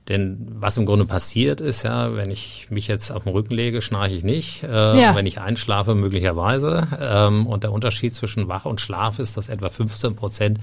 Denn 0.09 0.47
was 0.59 0.77
im 0.77 0.87
Grunde 0.87 1.05
passiert 1.07 1.61
ist 1.61 1.83
ja, 1.83 2.15
wenn 2.17 2.31
ich 2.31 2.67
mich 2.71 2.89
jetzt 2.89 3.11
auf 3.11 3.25
den 3.25 3.33
Rücken 3.33 3.55
lege, 3.55 3.81
schnarche 3.81 4.15
ich 4.15 4.23
nicht. 4.25 4.62
Äh, 4.62 5.01
Ja. 5.01 5.15
Wenn 5.17 5.27
ich 5.27 5.41
einschlafe, 5.41 5.95
möglicherweise. 5.95 6.87
Ähm, 7.01 7.47
und 7.47 7.62
der 7.65 7.73
Unterschied 7.73 8.15
zwischen 8.15 8.49
Wach 8.49 8.65
und 8.67 8.81
Schlaf 8.81 9.19
ist, 9.19 9.37
dass 9.37 9.49
etwa 9.49 9.71
15 9.71 10.15
Prozent 10.17 10.59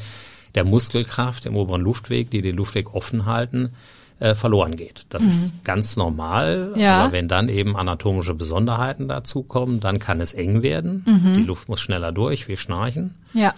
der 0.55 0.63
Muskelkraft 0.63 1.45
im 1.45 1.55
oberen 1.55 1.81
Luftweg, 1.81 2.29
die 2.29 2.41
den 2.41 2.55
Luftweg 2.55 2.94
offen 2.94 3.25
halten, 3.25 3.71
äh, 4.19 4.35
verloren 4.35 4.75
geht. 4.75 5.05
Das 5.09 5.23
ist 5.23 5.63
ganz 5.63 5.95
normal. 5.95 6.71
Mhm. 6.73 6.79
Ja. 6.81 7.03
Aber 7.03 7.13
wenn 7.13 7.27
dann 7.27 7.49
eben 7.49 7.77
anatomische 7.77 8.33
Besonderheiten 8.33 9.07
dazukommen, 9.07 9.79
dann 9.79 9.99
kann 9.99 10.21
es 10.21 10.33
eng 10.33 10.63
werden. 10.63 11.03
Mhm. 11.05 11.33
Die 11.35 11.43
Luft 11.43 11.69
muss 11.69 11.81
schneller 11.81 12.11
durch, 12.11 12.47
wir 12.47 12.57
schnarchen. 12.57 13.15
ja. 13.33 13.53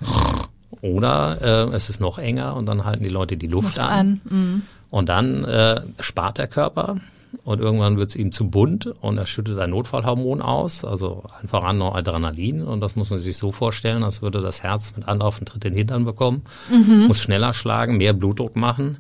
Oder 0.81 1.41
äh, 1.71 1.75
es 1.75 1.89
ist 1.89 2.00
noch 2.00 2.19
enger 2.19 2.56
und 2.56 2.67
dann 2.67 2.85
halten 2.85 3.03
die 3.03 3.09
Leute 3.09 3.38
die 3.38 3.47
Luft, 3.47 3.77
Luft 3.77 3.79
an. 3.79 4.21
Mhm. 4.23 4.61
und 4.91 5.10
dann 5.10 5.43
äh, 5.43 5.81
spart 6.00 6.38
der 6.38 6.48
Körper 6.48 6.98
und 7.43 7.60
irgendwann 7.60 7.98
wird 7.98 8.12
es 8.12 8.15
ihm 8.15 8.31
zu 8.31 8.50
bunt 8.50 8.86
und 9.01 9.17
er 9.17 9.25
schüttet 9.25 9.57
ein 9.60 9.72
Notfallhormon 9.72 10.41
aus, 10.41 10.86
also 10.86 11.24
einfach 11.41 11.63
an 11.63 11.79
noch 11.79 11.95
Adrenalin 11.95 12.62
und 12.62 12.81
das 12.81 12.95
muss 12.95 13.10
man 13.10 13.17
sich 13.19 13.36
so 13.36 13.51
vorstellen, 13.51 14.03
als 14.03 14.22
würde 14.22 14.41
das 14.41 14.62
Herz 14.62 14.93
mit 14.95 15.07
Anlauf 15.07 15.38
einen 15.38 15.48
Tritt 15.48 15.65
in 15.65 15.72
den 15.72 15.77
Hintern 15.77 16.05
bekommen, 16.05 16.43
muss 17.07 17.19
schneller 17.19 17.53
schlagen, 17.53 17.98
mehr 17.98 18.13
Blutdruck 18.13 18.55
machen 18.55 19.00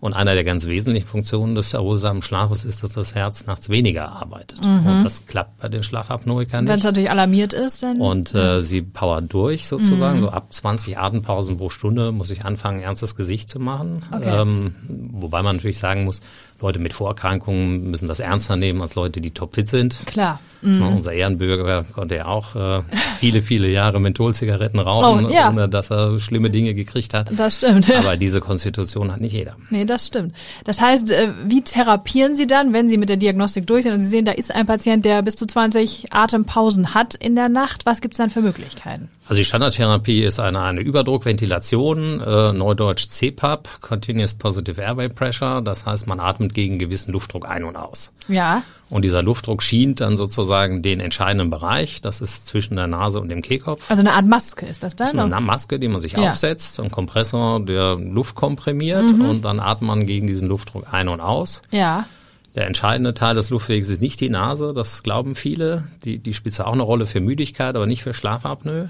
und 0.00 0.14
einer 0.14 0.34
der 0.34 0.44
ganz 0.44 0.66
wesentlichen 0.66 1.06
Funktionen 1.06 1.54
des 1.54 1.72
erholsamen 1.74 2.22
Schlafes 2.22 2.64
ist, 2.64 2.82
dass 2.82 2.92
das 2.92 3.14
Herz 3.14 3.46
nachts 3.46 3.68
weniger 3.68 4.12
arbeitet 4.12 4.60
und 4.60 5.04
das 5.04 5.26
klappt 5.26 5.58
bei 5.58 5.68
den 5.68 5.82
Schlafapnoikern 5.82 6.66
Wenn 6.66 6.74
nicht. 6.74 6.84
es 6.84 6.84
natürlich 6.84 7.10
alarmiert 7.10 7.52
ist, 7.52 7.82
dann. 7.82 8.00
Und 8.00 8.34
äh, 8.34 8.62
sie 8.62 8.82
powert 8.82 9.32
durch 9.32 9.66
sozusagen. 9.66 10.20
So 10.20 10.30
ab 10.30 10.52
20 10.52 10.98
Atempausen 10.98 11.56
pro 11.56 11.68
Stunde 11.68 12.12
muss 12.12 12.30
ich 12.30 12.44
anfangen, 12.44 12.80
ernstes 12.80 13.16
Gesicht 13.16 13.50
zu 13.50 13.58
machen. 13.58 14.02
Okay. 14.12 14.40
Ähm, 14.40 14.74
wobei 14.88 15.42
man 15.42 15.56
natürlich 15.56 15.78
sagen 15.78 16.04
muss, 16.04 16.20
Leute 16.60 16.80
mit 16.80 16.92
Vorerkrankungen 16.92 17.90
müssen 17.90 18.08
das 18.08 18.18
ernster 18.20 18.56
nehmen 18.56 18.82
als 18.82 18.94
Leute, 18.96 19.20
die 19.20 19.30
topfit 19.30 19.68
sind. 19.68 19.98
Klar. 20.06 20.40
Ne, 20.60 20.88
unser 20.88 21.12
Ehrenbürger 21.12 21.84
konnte 21.92 22.16
ja 22.16 22.26
auch 22.26 22.56
äh, 22.56 22.82
viele, 23.20 23.42
viele 23.42 23.68
Jahre 23.70 24.00
Mentholzigaretten 24.00 24.80
rauchen, 24.80 25.26
Oh, 25.26 25.30
ja. 25.30 25.50
ohne 25.50 25.68
dass 25.68 25.88
er 25.92 26.18
schlimme 26.18 26.50
Dinge 26.50 26.74
gekriegt 26.74 27.14
hat. 27.14 27.30
Das 27.38 27.56
stimmt. 27.56 27.88
Aber 27.94 28.16
diese 28.16 28.40
Konstitution 28.40 29.12
hat 29.12 29.20
nicht 29.20 29.34
jeder. 29.34 29.54
Nee, 29.70 29.84
das 29.84 30.08
stimmt. 30.08 30.34
Das 30.64 30.80
heißt, 30.80 31.12
äh, 31.12 31.32
wie 31.46 31.62
therapieren 31.62 32.34
Sie 32.34 32.48
dann, 32.48 32.72
wenn 32.72 32.88
Sie 32.88 32.98
mit 32.98 33.08
der 33.08 33.18
Diagnostik 33.18 33.68
durch 33.68 33.84
sind 33.84 33.92
und 33.92 34.00
Sie 34.00 34.08
sehen, 34.08 34.24
da 34.24 34.32
ist 34.32 34.52
ein 34.52 34.66
Patient, 34.66 35.04
der 35.04 35.22
bis 35.22 35.36
zu 35.36 35.46
20 35.46 36.12
Atempausen 36.12 36.92
hat 36.92 37.14
in 37.14 37.36
der 37.36 37.48
Nacht? 37.48 37.86
Was 37.86 38.00
gibt's 38.00 38.18
dann 38.18 38.30
für 38.30 38.40
Möglichkeiten? 38.40 39.10
Also 39.28 39.40
die 39.40 39.44
Standardtherapie 39.44 40.22
ist 40.22 40.40
eine, 40.40 40.62
eine 40.62 40.80
Überdruckventilation, 40.80 42.20
äh, 42.22 42.52
neudeutsch 42.54 43.08
CPAP, 43.10 43.68
Continuous 43.82 44.32
Positive 44.32 44.80
Airway 44.80 45.10
Pressure. 45.10 45.60
Das 45.60 45.84
heißt, 45.84 46.06
man 46.06 46.18
atmet 46.18 46.54
gegen 46.54 46.78
gewissen 46.78 47.12
Luftdruck 47.12 47.46
ein 47.46 47.64
und 47.64 47.76
aus. 47.76 48.10
Ja. 48.28 48.62
Und 48.88 49.02
dieser 49.02 49.22
Luftdruck 49.22 49.62
schient 49.62 50.00
dann 50.00 50.16
sozusagen 50.16 50.80
den 50.82 51.00
entscheidenden 51.00 51.50
Bereich. 51.50 52.00
Das 52.00 52.22
ist 52.22 52.46
zwischen 52.46 52.76
der 52.76 52.86
Nase 52.86 53.20
und 53.20 53.28
dem 53.28 53.42
Kehlkopf. 53.42 53.90
Also 53.90 54.00
eine 54.00 54.14
Art 54.14 54.24
Maske 54.26 54.64
ist 54.64 54.82
das 54.82 54.96
dann? 54.96 55.08
Das 55.08 55.14
ist 55.14 55.20
eine 55.20 55.40
Maske, 55.44 55.78
die 55.78 55.88
man 55.88 56.00
sich 56.00 56.12
Ja. 56.12 56.30
aufsetzt, 56.30 56.80
ein 56.80 56.90
Kompressor, 56.90 57.60
der 57.60 57.96
Luft 57.96 58.34
komprimiert 58.34 59.02
und 59.10 59.42
dann 59.42 59.60
atmet 59.60 59.86
man 59.88 60.06
gegen 60.06 60.26
diesen 60.26 60.48
Luftdruck 60.48 60.86
ein 60.92 61.08
und 61.08 61.20
aus. 61.20 61.60
ja. 61.70 62.06
Der 62.54 62.66
entscheidende 62.66 63.14
Teil 63.14 63.36
des 63.36 63.50
Luftwegs 63.50 63.88
ist 63.88 64.00
nicht 64.00 64.18
die 64.20 64.30
Nase, 64.30 64.72
das 64.74 65.04
glauben 65.04 65.36
viele. 65.36 65.84
Die, 66.02 66.18
die 66.18 66.34
spielt 66.34 66.56
zwar 66.56 66.66
auch 66.66 66.72
eine 66.72 66.82
Rolle 66.82 67.06
für 67.06 67.20
Müdigkeit, 67.20 67.76
aber 67.76 67.86
nicht 67.86 68.02
für 68.02 68.14
Schlafapnoe. 68.14 68.88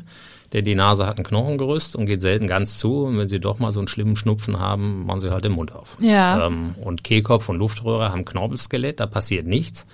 Denn 0.52 0.64
die 0.64 0.74
Nase 0.74 1.06
hat 1.06 1.18
ein 1.18 1.24
Knochengerüst 1.24 1.94
und 1.94 2.06
geht 2.06 2.22
selten 2.22 2.46
ganz 2.46 2.78
zu. 2.78 3.04
Und 3.04 3.18
wenn 3.18 3.28
Sie 3.28 3.38
doch 3.40 3.58
mal 3.58 3.70
so 3.72 3.80
einen 3.80 3.88
schlimmen 3.88 4.16
Schnupfen 4.16 4.58
haben, 4.58 5.04
machen 5.04 5.20
Sie 5.20 5.30
halt 5.30 5.44
den 5.44 5.52
Mund 5.52 5.72
auf. 5.72 5.96
Ja. 6.00 6.46
Ähm, 6.46 6.74
und 6.82 7.04
Kehlkopf 7.04 7.48
und 7.48 7.56
Luftröhre 7.56 8.10
haben 8.12 8.24
Knorpelskelett, 8.24 9.00
da 9.00 9.06
passiert 9.06 9.46
nichts. 9.46 9.86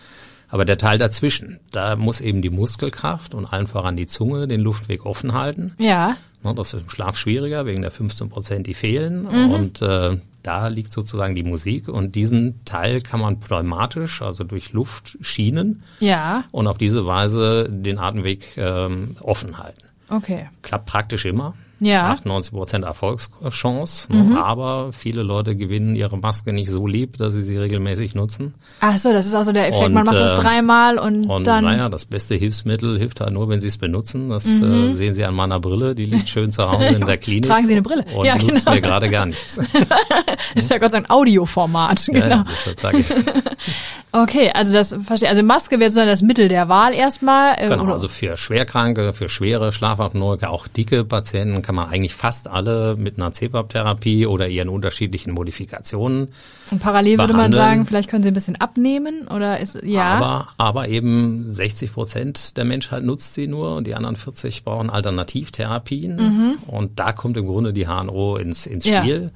Aber 0.50 0.64
der 0.64 0.78
Teil 0.78 0.98
dazwischen, 0.98 1.58
da 1.72 1.96
muss 1.96 2.20
eben 2.20 2.40
die 2.40 2.50
Muskelkraft 2.50 3.34
und 3.34 3.46
allen 3.46 3.66
voran 3.66 3.96
die 3.96 4.06
Zunge 4.06 4.46
den 4.46 4.60
Luftweg 4.60 5.04
offen 5.04 5.32
halten. 5.32 5.74
Ja. 5.78 6.16
Ne, 6.44 6.54
Das 6.54 6.72
ist 6.74 6.84
im 6.84 6.90
Schlaf 6.90 7.16
schwieriger, 7.16 7.66
wegen 7.66 7.82
der 7.82 7.90
15 7.90 8.28
Prozent, 8.28 8.66
die 8.68 8.74
fehlen. 8.74 9.22
Mhm. 9.22 9.50
Und 9.50 9.82
äh, 9.82 10.18
da 10.44 10.68
liegt 10.68 10.92
sozusagen 10.92 11.34
die 11.34 11.42
Musik. 11.42 11.88
Und 11.88 12.14
diesen 12.14 12.64
Teil 12.64 13.00
kann 13.00 13.18
man 13.20 13.40
pneumatisch, 13.40 14.22
also 14.22 14.44
durch 14.44 14.72
Luft 14.72 15.16
schienen 15.22 15.82
Ja. 15.98 16.44
und 16.52 16.68
auf 16.68 16.78
diese 16.78 17.04
Weise 17.06 17.68
den 17.68 17.98
Atemweg 17.98 18.56
ähm, 18.56 19.16
offen 19.22 19.58
halten. 19.58 19.80
Okay. 20.08 20.48
Klappt 20.62 20.86
praktisch 20.86 21.24
immer. 21.24 21.54
Ja. 21.84 22.04
Mhm. 22.04 22.10
98 22.12 22.52
Prozent 22.52 22.84
Erfolgschance. 22.84 24.06
ne, 24.12 24.42
Aber 24.42 24.92
viele 24.92 25.22
Leute 25.22 25.54
gewinnen 25.56 25.94
ihre 25.96 26.16
Maske 26.18 26.52
nicht 26.52 26.70
so 26.70 26.86
lieb, 26.86 27.18
dass 27.18 27.32
sie 27.34 27.42
sie 27.42 27.56
regelmäßig 27.58 28.14
nutzen. 28.14 28.54
Ach 28.80 28.98
so, 28.98 29.12
das 29.12 29.26
ist 29.26 29.34
auch 29.34 29.44
so 29.44 29.52
der 29.52 29.68
Effekt. 29.68 29.84
Und, 29.84 29.92
Man 29.94 30.04
macht 30.04 30.18
das 30.18 30.32
äh, 30.32 30.42
dreimal 30.42 30.98
und, 30.98 31.26
Und 31.26 31.46
dann. 31.46 31.64
naja, 31.64 31.88
das 31.88 32.04
beste 32.06 32.34
Hilfsmittel 32.34 32.98
hilft 32.98 33.20
halt 33.20 33.32
nur, 33.32 33.48
wenn 33.48 33.60
Sie 33.60 33.68
es 33.68 33.78
benutzen. 33.78 34.30
Das 34.30 34.46
äh, 34.46 34.92
sehen 34.92 35.14
Sie 35.14 35.24
an 35.24 35.34
meiner 35.34 35.60
Brille. 35.60 35.94
Die 35.94 36.06
liegt 36.06 36.28
schön 36.28 36.52
zu 36.52 36.68
Hause 36.70 36.86
in 36.86 37.06
der 37.06 37.18
Klinik. 37.18 37.44
Mhm. 37.44 37.48
Tragen 37.48 37.66
Sie 37.66 37.72
eine 37.72 37.82
Brille? 37.82 38.04
Und 38.16 38.26
Ja, 38.26 38.36
nutzt 38.36 38.64
genau. 38.66 38.74
mir 38.74 38.80
gerade 38.80 39.08
gar 39.10 39.26
nichts. 39.26 39.58
ist 40.54 40.70
ja 40.70 40.78
Gott 40.78 40.90
sei 40.92 40.98
Dank 40.98 41.10
ein 41.10 41.10
Audioformat. 41.10 42.06
Genau. 42.06 42.26
ja, 42.28 42.44
Okay, 44.12 44.50
also 44.54 44.72
das 44.72 44.94
verstehe. 45.04 45.28
Also 45.28 45.42
Maske 45.42 45.80
wäre 45.80 45.90
sozusagen 45.90 46.08
das 46.10 46.22
Mittel 46.22 46.48
der 46.48 46.68
Wahl 46.68 46.94
erstmal. 46.94 47.54
äh, 47.58 47.68
Genau, 47.68 47.82
oder- 47.82 47.92
also 47.94 48.06
für 48.08 48.36
Schwerkranke, 48.36 49.12
für 49.12 49.28
schwere 49.28 49.72
Schlafapnoe, 49.72 50.38
auch 50.46 50.68
dicke 50.68 51.04
Patienten 51.04 51.62
kann 51.62 51.73
man 51.74 51.88
eigentlich 51.88 52.14
fast 52.14 52.48
alle 52.48 52.96
mit 52.96 53.16
einer 53.18 53.32
CPAP-Therapie 53.32 54.26
oder 54.26 54.48
ihren 54.48 54.68
unterschiedlichen 54.68 55.32
Modifikationen. 55.32 56.28
Und 56.70 56.80
parallel 56.80 57.18
würde 57.18 57.32
man 57.32 57.50
behandeln. 57.50 57.62
sagen, 57.62 57.86
vielleicht 57.86 58.08
können 58.10 58.22
Sie 58.22 58.28
ein 58.30 58.34
bisschen 58.34 58.56
abnehmen 58.56 59.28
oder 59.28 59.60
ist 59.60 59.78
ja. 59.82 60.04
Aber, 60.14 60.48
aber 60.58 60.88
eben 60.88 61.52
60 61.52 61.92
Prozent 61.92 62.56
der 62.56 62.64
Menschheit 62.64 63.02
nutzt 63.02 63.34
sie 63.34 63.46
nur 63.46 63.74
und 63.76 63.86
die 63.86 63.94
anderen 63.94 64.16
40 64.16 64.64
brauchen 64.64 64.90
Alternativtherapien. 64.90 66.58
Und 66.66 66.98
da 66.98 67.12
kommt 67.12 67.36
im 67.36 67.46
Grunde 67.46 67.72
die 67.72 67.86
HNO 67.86 68.36
ins, 68.36 68.66
ins 68.66 68.84
Mhm. 68.86 68.92
Ja. 68.92 69.02
Spiel. 69.02 69.30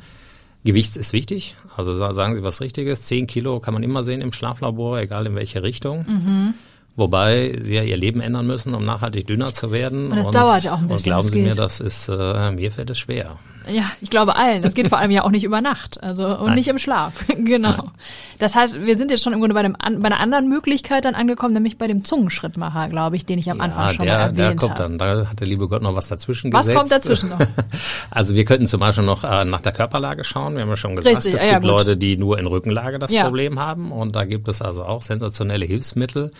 Gewicht 0.65 0.97
ist 0.97 1.13
wichtig. 1.13 1.57
Also 1.77 1.95
sa- 1.95 2.13
sagen 2.13 2.35
Sie 2.35 2.43
was 2.43 2.61
Richtiges. 2.61 3.05
10 3.05 3.27
Kilo 3.27 3.61
kann 3.61 3.75
man 3.75 3.83
immer 3.83 4.03
sehen 4.03 4.21
im 4.21 4.33
Schlaflabor, 4.33 4.99
egal 4.99 5.27
in 5.27 5.35
welche 5.35 5.63
Richtung. 5.63 6.05
Mhm. 6.07 6.55
Wobei 6.99 7.57
sie 7.61 7.77
ja 7.77 7.83
ihr 7.85 7.97
Leben 7.97 8.21
ändern 8.21 8.47
müssen, 8.47 8.75
um 8.75 8.83
nachhaltig 8.85 9.27
dünner 9.29 9.53
zu 9.53 9.71
werden. 9.71 10.11
Und 10.11 10.17
das 10.17 10.31
dauert 10.33 10.65
ja 10.65 10.73
auch 10.75 10.79
ein 10.79 10.83
Und 10.85 10.89
bisschen, 10.89 11.05
glauben 11.13 11.23
das 11.23 11.31
Sie 11.33 11.41
mir, 11.43 11.55
das 11.55 11.79
ist, 11.81 12.09
äh, 12.09 12.51
mir 12.51 12.73
fällt 12.73 12.91
es 12.91 12.99
schwer. 12.99 13.37
Ja, 13.71 13.85
ich 14.01 14.09
glaube 14.09 14.35
allen. 14.35 14.63
Das 14.63 14.73
geht 14.75 14.89
vor 14.89 14.97
allem 14.99 15.11
ja 15.11 15.25
auch 15.25 15.31
nicht 15.31 15.45
über 15.45 15.61
Nacht, 15.61 16.03
also 16.03 16.27
und 16.27 16.47
Nein. 16.47 16.55
nicht 16.55 16.69
im 16.69 16.79
Schlaf. 16.79 17.27
genau. 17.37 17.91
Das 18.39 18.55
heißt, 18.55 18.81
wir 18.87 18.97
sind 18.97 19.11
jetzt 19.11 19.23
schon 19.23 19.35
im 19.35 19.41
Grunde 19.41 19.53
bei, 19.55 19.63
dem, 19.63 19.77
an- 19.79 20.01
bei 20.01 20.07
einer 20.07 20.21
anderen 20.21 20.49
Möglichkeit 20.49 21.05
dann 21.05 21.15
angekommen, 21.15 21.53
nämlich 21.53 21.77
bei 21.77 21.87
dem 21.87 22.03
Zungenschrittmacher, 22.03 22.89
glaube 22.89 23.17
ich, 23.17 23.27
den 23.27 23.39
ich 23.39 23.51
am 23.51 23.61
Anfang 23.61 23.89
ja, 23.89 23.93
schon 23.95 24.07
der, 24.07 24.19
mal 24.19 24.33
der 24.33 24.45
erwähnt 24.47 24.61
kommt 24.61 24.73
habe. 24.81 24.83
dann. 24.85 24.99
Da 24.99 25.27
hat 25.29 25.39
der 25.41 25.47
liebe 25.47 25.69
Gott 25.69 25.83
noch 25.83 25.95
was 25.95 26.09
dazwischen 26.09 26.51
Was 26.53 26.61
gesetzt. 26.67 26.79
kommt 26.79 26.91
dazwischen 26.93 27.29
noch? 27.29 27.39
Also 28.11 28.35
wir 28.35 28.45
könnten 28.47 28.67
zum 28.67 28.81
Beispiel 28.81 29.05
noch 29.05 29.23
äh, 29.23 29.45
nach 29.45 29.61
der 29.61 29.73
Körperlage 29.73 30.25
schauen. 30.25 30.55
Wir 30.55 30.63
haben 30.63 30.71
ja 30.71 30.77
schon 30.79 30.97
gesagt, 30.97 31.17
Richtig, 31.19 31.35
es 31.35 31.43
ja, 31.43 31.49
ja, 31.49 31.55
gibt 31.59 31.65
gut. 31.71 31.79
Leute, 31.79 31.97
die 31.99 32.17
nur 32.17 32.39
in 32.39 32.47
Rückenlage 32.47 32.99
das 32.99 33.13
Ja. 33.13 33.25
Problem 33.25 33.61
haben. 33.61 33.93
Und 33.93 34.17
da 34.17 34.25
gibt 34.25 34.49
es 34.49 34.63
also 34.63 34.83
auch 34.85 35.03
sensationelle 35.03 35.67
Hilfsmittel. 35.67 36.31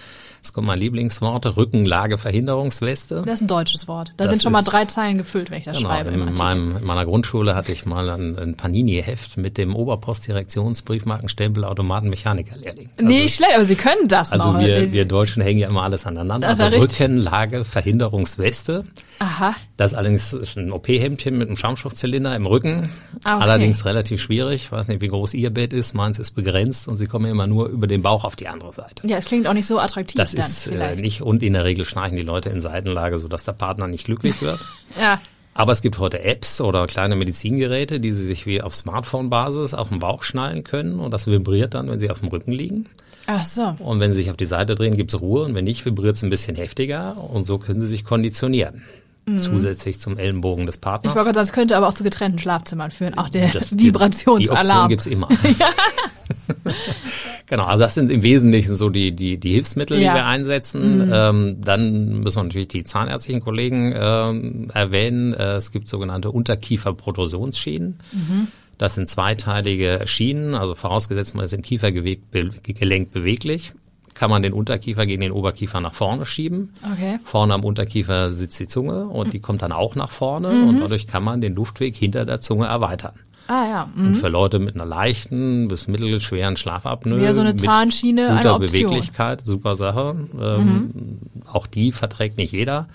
Jetzt 0.49 0.55
kommt 0.55 0.67
mein 0.67 0.79
Lieblingswort, 0.79 1.45
Rückenlageverhinderungsweste. 1.59 3.23
Das 3.27 3.35
ist 3.35 3.41
ein 3.43 3.49
deutsches 3.49 3.87
Wort. 3.87 4.13
Da 4.17 4.25
Das 4.25 4.31
sind 4.31 4.43
schon 4.43 4.51
mal 4.53 4.61
ist- 4.61 4.73
drei 4.73 4.87
Zeilen 4.87 5.19
gefüllt, 5.19 5.51
wenn 5.51 5.59
ich 5.59 5.67
das 5.67 5.77
Genau, 5.77 5.91
schreibe. 5.91 6.09
in, 6.09 6.33
meinem, 6.37 6.75
in 6.79 6.85
meiner 6.87 7.05
Grundschule 7.05 7.55
hatte 7.55 7.71
ich 7.71 7.85
mal 7.85 8.09
ein, 8.09 8.39
ein 8.39 8.55
Panini-Heft 8.57 9.37
mit 9.37 9.59
dem 9.59 9.77
Oberpostdirektionsbriefmarkenstempel 9.77 11.65
Automatenmechanikerlehrling. 11.65 12.89
Also, 12.97 13.07
Nicht 13.11 13.35
schlecht, 13.37 13.53
aber 13.57 13.67
Sie 13.67 13.75
können 13.75 14.09
das 14.09 14.33
also 14.33 14.53
noch. 14.53 14.61
wir, 14.63 14.91
wir 14.91 15.05
Deutschen 15.05 15.43
hängen 15.43 15.59
ja 15.61 15.69
immer 15.69 15.83
alles 15.83 16.07
aneinander. 16.07 16.49
Das 16.49 16.61
Also 16.63 16.77
ist. 16.79 16.99
Rückenlageverhinderungsweste. 16.99 18.85
Aha. 19.19 19.55
Das 19.77 19.93
ist 19.93 19.99
allerdings 19.99 20.33
ein 20.57 20.73
OP-Hemdchen 20.73 21.37
mit 21.37 21.49
einem 21.49 21.57
Schaumstoffzylinder 21.59 22.35
im 22.35 22.47
Rücken. 22.47 22.89
Ah, 23.25 23.35
okay. 23.35 23.43
Allerdings 23.43 23.85
relativ 23.85 24.23
schwierig. 24.23 24.63
Ich 24.65 24.73
weiß 24.73 24.89
nicht, 24.89 25.03
wie 25.03 25.09
groß 25.09 25.35
Ihr 25.35 25.51
Bett 25.51 25.73
ist. 25.75 25.93
Meins 25.95 26.19
ist 26.19 26.31
begrenzt 26.33 26.89
und 26.89 26.97
Sie 26.97 27.07
kommen 27.07 27.27
immer 27.31 27.47
nur 27.47 27.67
über 27.69 27.87
den 27.87 28.01
Bauch 28.03 28.25
auf 28.25 28.35
die 28.35 28.49
andere 28.49 28.73
Seite. 28.73 29.07
Ja, 29.07 29.19
es 29.19 29.27
klingt 29.27 29.47
auch 29.47 29.53
nicht 29.53 29.67
so 29.67 29.79
attraktiv 29.79 30.17
Das 30.17 30.35
ist 30.39 30.67
äh, 30.69 30.97
nicht, 30.97 31.23
und 31.23 31.43
in 31.43 31.53
der 31.55 31.65
Regel 31.65 31.85
schnarchen 31.85 32.17
die 32.17 32.23
Leute 32.23 32.49
in 32.51 32.61
Seitenlage, 32.61 33.19
sodass 33.19 33.45
der 33.45 33.53
Partner 33.53 33.87
nicht 33.89 34.05
glücklich 34.05 34.41
wird. 34.41 34.61
ja. 35.01 35.21
Aber 35.55 35.73
es 35.73 35.83
gibt 35.83 35.99
heute 35.99 36.23
Apps 36.23 36.61
oder 36.61 36.87
kleine 36.87 37.17
Medizingeräte, 37.17 37.99
die 37.99 38.13
Sie 38.13 38.25
sich 38.25 38.47
wie 38.47 38.63
auf 38.63 38.75
Smartphone-Basis 38.77 39.75
auf 39.75 39.89
den 39.89 39.99
Bauch 39.99 40.23
schnallen 40.23 40.63
können 40.63 41.01
und 41.01 41.11
das 41.11 41.27
vibriert 41.27 41.75
dann, 41.75 41.91
wenn 41.91 41.99
Sie 41.99 42.11
auf 42.11 42.21
dem 42.21 42.29
Rücken 42.29 42.53
liegen. 42.53 42.89
Ach 43.27 43.45
so. 43.45 43.75
Und 43.81 43.99
wenn 43.99 44.13
Sie 44.13 44.19
sich 44.19 44.31
auf 44.31 44.37
die 44.37 44.47
Seite 44.47 44.77
drehen, 44.77 44.97
gibt's 44.97 45.21
Ruhe 45.21 45.43
und 45.45 45.55
wenn 45.57 45.65
nicht, 45.65 45.85
vibriert 45.85 46.15
es 46.15 46.23
ein 46.23 46.31
bisschen 46.31 46.55
heftiger 46.55 47.17
und 47.21 47.45
so 47.45 47.59
können 47.59 47.81
Sie 47.81 47.89
sich 47.89 48.05
konditionieren. 48.05 48.83
Zusätzlich 49.37 50.01
zum 50.01 50.17
Ellenbogen 50.17 50.65
des 50.65 50.77
Mhm. 50.77 50.79
Ich 50.79 50.81
Partners. 50.81 51.15
wollte 51.15 51.25
gerade 51.27 51.35
sagen, 51.35 51.47
das 51.49 51.53
könnte 51.53 51.77
aber 51.77 51.89
auch 51.89 51.93
zu 51.93 52.03
getrennten 52.03 52.39
Schlafzimmern 52.39 52.91
führen. 52.91 53.19
Auch 53.19 53.29
der 53.29 53.49
Das- 53.49 53.69
Die, 53.71 53.77
die 53.77 53.85
Vibrationsalarm. 53.89 54.67
Option 54.67 54.89
gibt's 54.89 55.07
immer. 55.07 55.29
genau, 57.49 57.65
also 57.65 57.81
das 57.81 57.95
sind 57.95 58.11
im 58.11 58.23
Wesentlichen 58.23 58.77
so 58.77 58.89
die, 58.91 59.13
die, 59.13 59.39
die 59.39 59.53
Hilfsmittel, 59.53 59.99
Ja. 60.01 60.11
Mhm. 60.13 60.15
die 60.15 60.19
wir 60.21 60.27
einsetzen. 60.27 61.11
Ähm, 61.13 61.57
dann 61.61 62.21
müssen 62.21 62.37
wir 62.37 62.45
natürlich 62.45 62.69
die 62.69 62.85
zahnärztlichen 62.85 63.41
Kollegen 63.43 63.95
ähm, 63.97 64.69
erwähnen. 64.75 65.35
Äh, 65.35 65.55
es 65.57 65.73
gibt 65.73 65.89
sogenannte 65.89 66.31
Unterkieferprotrosionsschienen. 66.31 67.99
Mhm. 68.13 68.49
Das 68.79 68.95
sind 68.95 69.09
zweiteilige 69.09 70.03
Schienen, 70.07 70.55
also 70.55 70.75
vorausgesetzt 70.77 71.35
man 71.35 71.45
ist 71.45 71.53
im 71.53 71.63
Kiefergelenk 71.63 72.31
be 72.31 72.51
Gelenk 72.63 73.11
beweglich, 73.13 73.73
kann 74.15 74.31
man 74.31 74.43
den 74.43 74.53
Unterkiefer 74.53 75.05
gegen 75.05 75.21
den 75.21 75.33
Oberkiefer 75.33 75.81
nach 75.81 75.95
vorne 75.95 76.25
schieben. 76.27 76.71
Okay. 76.93 77.19
Vorne 77.25 77.55
am 77.55 77.65
Unterkiefer 77.65 78.31
sitzt 78.31 78.59
die 78.61 78.69
Zunge 78.69 79.07
und 79.07 79.33
die 79.33 79.41
kommt 79.41 79.63
dann 79.63 79.73
auch 79.73 79.97
nach 79.97 80.11
vorne 80.11 80.53
Mhm. 80.53 80.69
und 80.69 80.81
dadurch 80.81 81.07
kann 81.09 81.25
man 81.25 81.41
den 81.41 81.55
Luftweg 81.57 81.97
hinter 81.97 82.25
der 82.25 82.41
Zunge 82.41 82.67
erweitern. 82.67 83.15
Ah 83.49 83.67
ja. 83.69 83.89
Mhm. 83.95 84.07
Und 84.09 84.15
für 84.17 84.29
Leute 84.29 84.59
mit 84.59 84.75
einer 84.75 84.85
leichten 84.87 85.69
bis 85.69 85.89
mittelschweren 85.89 86.57
Schlafapnoe. 86.57 87.19
Wäre 87.19 87.35
so 87.35 87.41
eine 87.41 87.53
mit 87.53 87.61
Zahnschiene 87.61 88.29
eine 88.29 88.37
guter 88.37 88.55
Option. 88.57 88.81
Mhm. 88.83 88.87
Beweglichkeit, 88.91 89.41
super 89.45 89.75
Sache. 89.75 90.17
Ähm, 90.41 91.19
Auch 91.51 91.67
die 91.67 91.91
verträgt 91.93 92.37
nicht 92.39 92.53
jeder. 92.53 92.89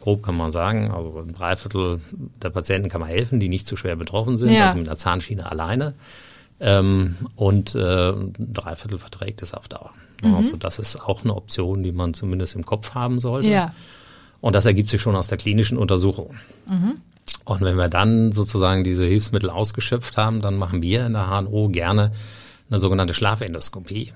Grob 0.00 0.22
kann 0.22 0.36
man 0.36 0.50
sagen, 0.50 0.90
also 0.90 1.22
ein 1.26 1.34
Dreiviertel 1.34 2.00
der 2.42 2.48
Patienten 2.50 2.88
kann 2.88 3.02
man 3.02 3.10
helfen, 3.10 3.38
die 3.38 3.50
nicht 3.50 3.66
zu 3.66 3.76
schwer 3.76 3.96
betroffen 3.96 4.38
sind, 4.38 4.50
Ja. 4.50 4.68
also 4.68 4.78
mit 4.78 4.88
einer 4.88 4.96
Zahnschiene 4.96 5.50
alleine. 5.50 5.92
Ähm, 6.58 7.16
und 7.36 7.74
äh, 7.74 8.10
ein 8.10 8.32
Dreiviertel 8.38 8.98
verträgt 8.98 9.42
es 9.42 9.52
auf 9.54 9.68
Dauer. 9.68 9.92
Also 10.22 10.56
das 10.56 10.78
ist 10.78 10.96
auch 11.00 11.24
eine 11.24 11.34
Option, 11.34 11.82
die 11.82 11.92
man 11.92 12.12
zumindest 12.12 12.54
im 12.54 12.64
Kopf 12.66 12.94
haben 12.94 13.20
sollte. 13.20 13.46
Mhm. 13.48 13.52
Ja. 13.54 13.74
Und 14.42 14.54
das 14.54 14.64
ergibt 14.66 14.88
sich 14.88 15.00
schon 15.02 15.16
aus 15.16 15.28
der 15.28 15.36
klinischen 15.38 15.76
Untersuchung. 15.78 16.34
Und 17.44 17.62
wenn 17.62 17.76
wir 17.76 17.88
dann 17.88 18.32
sozusagen 18.32 18.84
diese 18.84 19.04
Hilfsmittel 19.04 19.50
ausgeschöpft 19.50 20.16
haben, 20.16 20.40
dann 20.40 20.56
machen 20.56 20.82
wir 20.82 21.06
in 21.06 21.14
der 21.14 21.28
HNO 21.28 21.68
gerne 21.70 22.12
eine 22.70 22.78
sogenannte 22.78 23.14
Schlafendoskopie. 23.14 24.12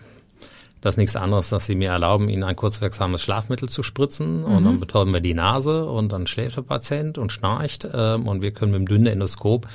Das 0.80 0.94
ist 0.94 0.98
nichts 0.98 1.16
anderes, 1.16 1.48
dass 1.48 1.64
sie 1.64 1.76
mir 1.76 1.88
erlauben, 1.88 2.28
ihnen 2.28 2.44
ein 2.44 2.56
kurzwirksames 2.56 3.22
Schlafmittel 3.22 3.70
zu 3.70 3.82
spritzen 3.82 4.44
und 4.44 4.64
dann 4.66 4.80
betäuben 4.80 5.14
wir 5.14 5.20
die 5.20 5.32
Nase 5.32 5.86
und 5.86 6.12
dann 6.12 6.26
schläft 6.26 6.58
der 6.58 6.62
Patient 6.62 7.16
und 7.16 7.32
schnarcht 7.32 7.88
ähm, 7.94 8.28
und 8.28 8.42
wir 8.42 8.50
können 8.52 8.72
mit 8.72 8.80
dem 8.80 8.88
dünnen 8.88 9.06
Endoskop 9.06 9.66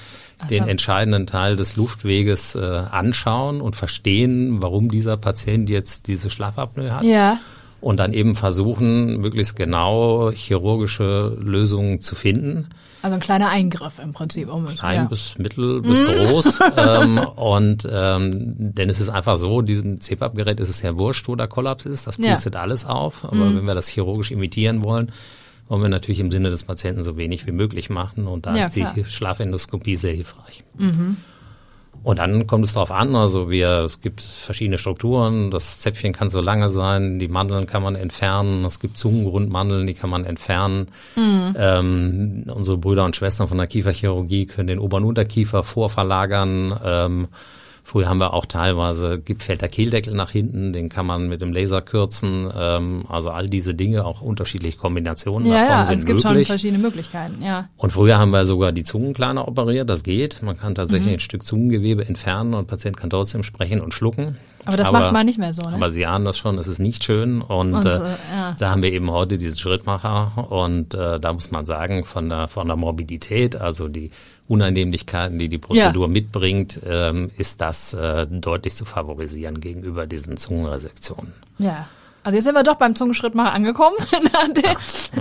den 0.51 0.63
so. 0.65 0.69
entscheidenden 0.69 1.25
Teil 1.25 1.55
des 1.55 1.75
Luftweges 1.77 2.53
äh, 2.53 2.59
anschauen 2.59 3.59
und 3.59 3.75
verstehen, 3.75 4.61
warum 4.61 4.89
dieser 4.89 5.17
Patient 5.17 5.67
jetzt 5.71 6.07
diese 6.07 6.29
Schlafapnoe 6.29 6.91
hat 6.91 7.03
Ja. 7.03 7.39
und 7.81 7.97
dann 7.99 8.13
eben 8.13 8.35
versuchen, 8.35 9.19
möglichst 9.19 9.55
genau 9.55 10.29
chirurgische 10.31 11.35
Lösungen 11.41 12.01
zu 12.01 12.13
finden. 12.13 12.67
Also 13.01 13.13
ein 13.15 13.19
kleiner 13.21 13.49
Eingriff 13.49 13.99
im 13.99 14.11
Prinzip. 14.11 14.51
Um, 14.51 14.65
Klein 14.67 14.95
ja. 14.95 15.05
bis 15.05 15.37
mittel 15.37 15.81
bis 15.81 16.05
groß. 16.05 16.59
ähm, 16.77 17.17
und 17.19 17.87
ähm, 17.89 18.53
denn 18.57 18.89
es 18.89 18.99
ist 18.99 19.09
einfach 19.09 19.37
so, 19.37 19.61
diesem 19.61 20.01
CPAP-Gerät 20.01 20.59
ist 20.59 20.69
es 20.69 20.81
ja 20.81 20.97
wurscht, 20.97 21.27
wo 21.27 21.35
der 21.35 21.47
Kollaps 21.47 21.85
ist. 21.85 22.07
Das 22.07 22.17
Ja. 22.17 22.31
pustet 22.33 22.55
alles 22.57 22.85
auf. 22.85 23.23
Aber 23.25 23.55
wenn 23.55 23.65
wir 23.65 23.75
das 23.75 23.87
chirurgisch 23.87 24.31
imitieren 24.31 24.83
wollen, 24.83 25.11
wollen 25.69 25.81
wir 25.81 25.89
natürlich 25.89 26.19
im 26.19 26.31
Sinne 26.31 26.49
des 26.49 26.63
Patienten 26.63 27.03
so 27.03 27.15
wenig 27.15 27.45
wie 27.47 27.51
möglich 27.51 27.89
machen 27.89 28.27
und 28.27 28.45
da 28.45 28.55
Ja, 28.55 28.65
ist 28.65 28.75
die 28.75 28.81
klar. 28.81 28.95
Schlafendoskopie 29.07 29.95
sehr 29.95 30.13
hilfreich. 30.13 30.63
Und 32.01 32.19
dann 32.19 32.47
kommt 32.47 32.65
es 32.65 32.73
darauf 32.73 32.91
an, 32.91 33.15
also 33.15 33.49
wir, 33.49 33.79
es 33.79 33.99
gibt 33.99 34.21
verschiedene 34.21 34.77
Strukturen, 34.77 35.51
das 35.51 35.79
Zäpfchen 35.79 36.13
kann 36.13 36.29
so 36.29 36.39
lange 36.39 36.69
sein, 36.69 37.19
die 37.19 37.27
Mandeln 37.27 37.65
kann 37.65 37.83
man 37.83 37.95
entfernen, 37.95 38.63
es 38.65 38.79
gibt 38.79 38.97
Zungengrundmandeln, 38.97 39.85
die 39.85 39.93
kann 39.93 40.09
man 40.09 40.25
entfernen. 40.25 40.87
Ähm, 41.57 42.45
unsere 42.53 42.77
Brüder 42.77 43.03
und 43.03 43.15
Schwestern 43.15 43.47
von 43.47 43.57
der 43.57 43.67
Kieferchirurgie 43.67 44.45
können 44.45 44.67
den 44.67 44.79
Ober- 44.79 44.97
und 44.97 45.05
Unterkiefer 45.05 45.63
vorverlagern. 45.63 46.79
Ähm, 46.83 47.27
früher 47.89 48.07
haben 48.07 48.19
wir 48.19 48.33
auch 48.33 48.45
teilweise, 48.45 49.19
gibt 49.19 49.43
fällt 49.43 49.61
der 49.61 49.69
Kehldeckel 49.69 50.13
nach 50.13 50.29
hinten, 50.29 50.71
den 50.73 50.89
kann 50.89 51.05
man 51.05 51.27
mit 51.27 51.41
dem 51.41 51.51
Laser 51.51 51.81
kürzen. 51.81 52.49
Ähm, 52.55 53.03
also 53.09 53.29
all 53.31 53.49
diese 53.49 53.73
Dinge, 53.73 54.05
auch 54.05 54.21
unterschiedliche 54.21 54.77
Kombinationen 54.77 55.47
Ja, 55.47 55.53
davon 55.59 55.69
ja, 55.71 55.79
also 55.79 55.89
sind 55.89 55.99
es 55.99 56.05
gibt 56.05 56.23
möglich. 56.23 56.47
schon 56.47 56.53
verschiedene 56.53 56.81
Möglichkeiten, 56.83 57.41
ja. 57.41 57.67
Und 57.77 57.91
früher 57.91 58.17
haben 58.17 58.31
wir 58.31 58.45
sogar 58.45 58.71
die 58.71 58.83
Zungen 58.83 59.13
kleiner 59.13 59.47
operiert, 59.47 59.89
das 59.89 60.03
geht. 60.03 60.41
Man 60.43 60.57
kann 60.57 60.71
Mhm. 60.71 60.75
tatsächlich 60.75 61.13
ein 61.13 61.19
Stück 61.19 61.45
Zungengewebe 61.45 62.05
entfernen 62.07 62.53
und 62.53 62.69
der 62.69 62.75
Patient 62.75 62.95
kann 62.97 63.09
trotzdem 63.09 63.43
sprechen 63.43 63.81
und 63.81 63.93
schlucken. 63.93 64.37
Aber 64.65 64.77
das 64.77 64.91
macht 64.91 65.13
man 65.13 65.25
nicht 65.25 65.39
mehr 65.39 65.53
so, 65.53 65.61
ne? 65.67 65.75
Aber 65.77 65.89
Sie 65.89 66.05
ahnen 66.05 66.25
das 66.25 66.37
schon, 66.37 66.57
das 66.57 66.67
ist 66.67 66.79
nicht 66.79 67.03
schön. 67.03 67.41
Und, 67.41 67.73
Und, 67.73 67.85
äh, 67.85 67.91
äh, 67.91 68.01
ja. 68.35 68.55
da 68.59 68.69
haben 68.71 68.83
wir 68.83 68.91
eben 68.91 69.09
heute 69.09 69.37
diesen 69.37 69.57
Schrittmacher. 69.57 70.47
Und 70.51 70.93
äh, 70.93 71.19
da 71.19 71.33
muss 71.33 71.49
man 71.49 71.65
sagen, 71.65 72.03
von 72.03 72.29
der, 72.29 72.47
von 72.49 72.67
der 72.67 72.75
Morbidität, 72.75 73.55
also 73.55 73.87
die 73.87 74.11
Unannehmlichkeiten, 74.49 75.37
die 75.37 75.47
die 75.47 75.59
Prozedur 75.59 76.07
mitbringt, 76.07 76.79
ähm, 76.85 77.29
ist 77.37 77.61
das 77.61 77.93
äh, 77.93 78.25
deutlich 78.27 78.75
zu 78.75 78.83
favorisieren 78.83 79.61
gegenüber 79.61 80.07
diesen 80.07 80.37
Zungenresektionen. 80.37 81.31
Ja. 81.59 81.87
Also 82.21 82.35
jetzt 82.35 82.45
sind 82.45 82.55
wir 82.55 82.63
doch 82.63 82.75
beim 82.75 82.95
Zungenschrittmacher 82.95 83.53
angekommen. 83.53 83.95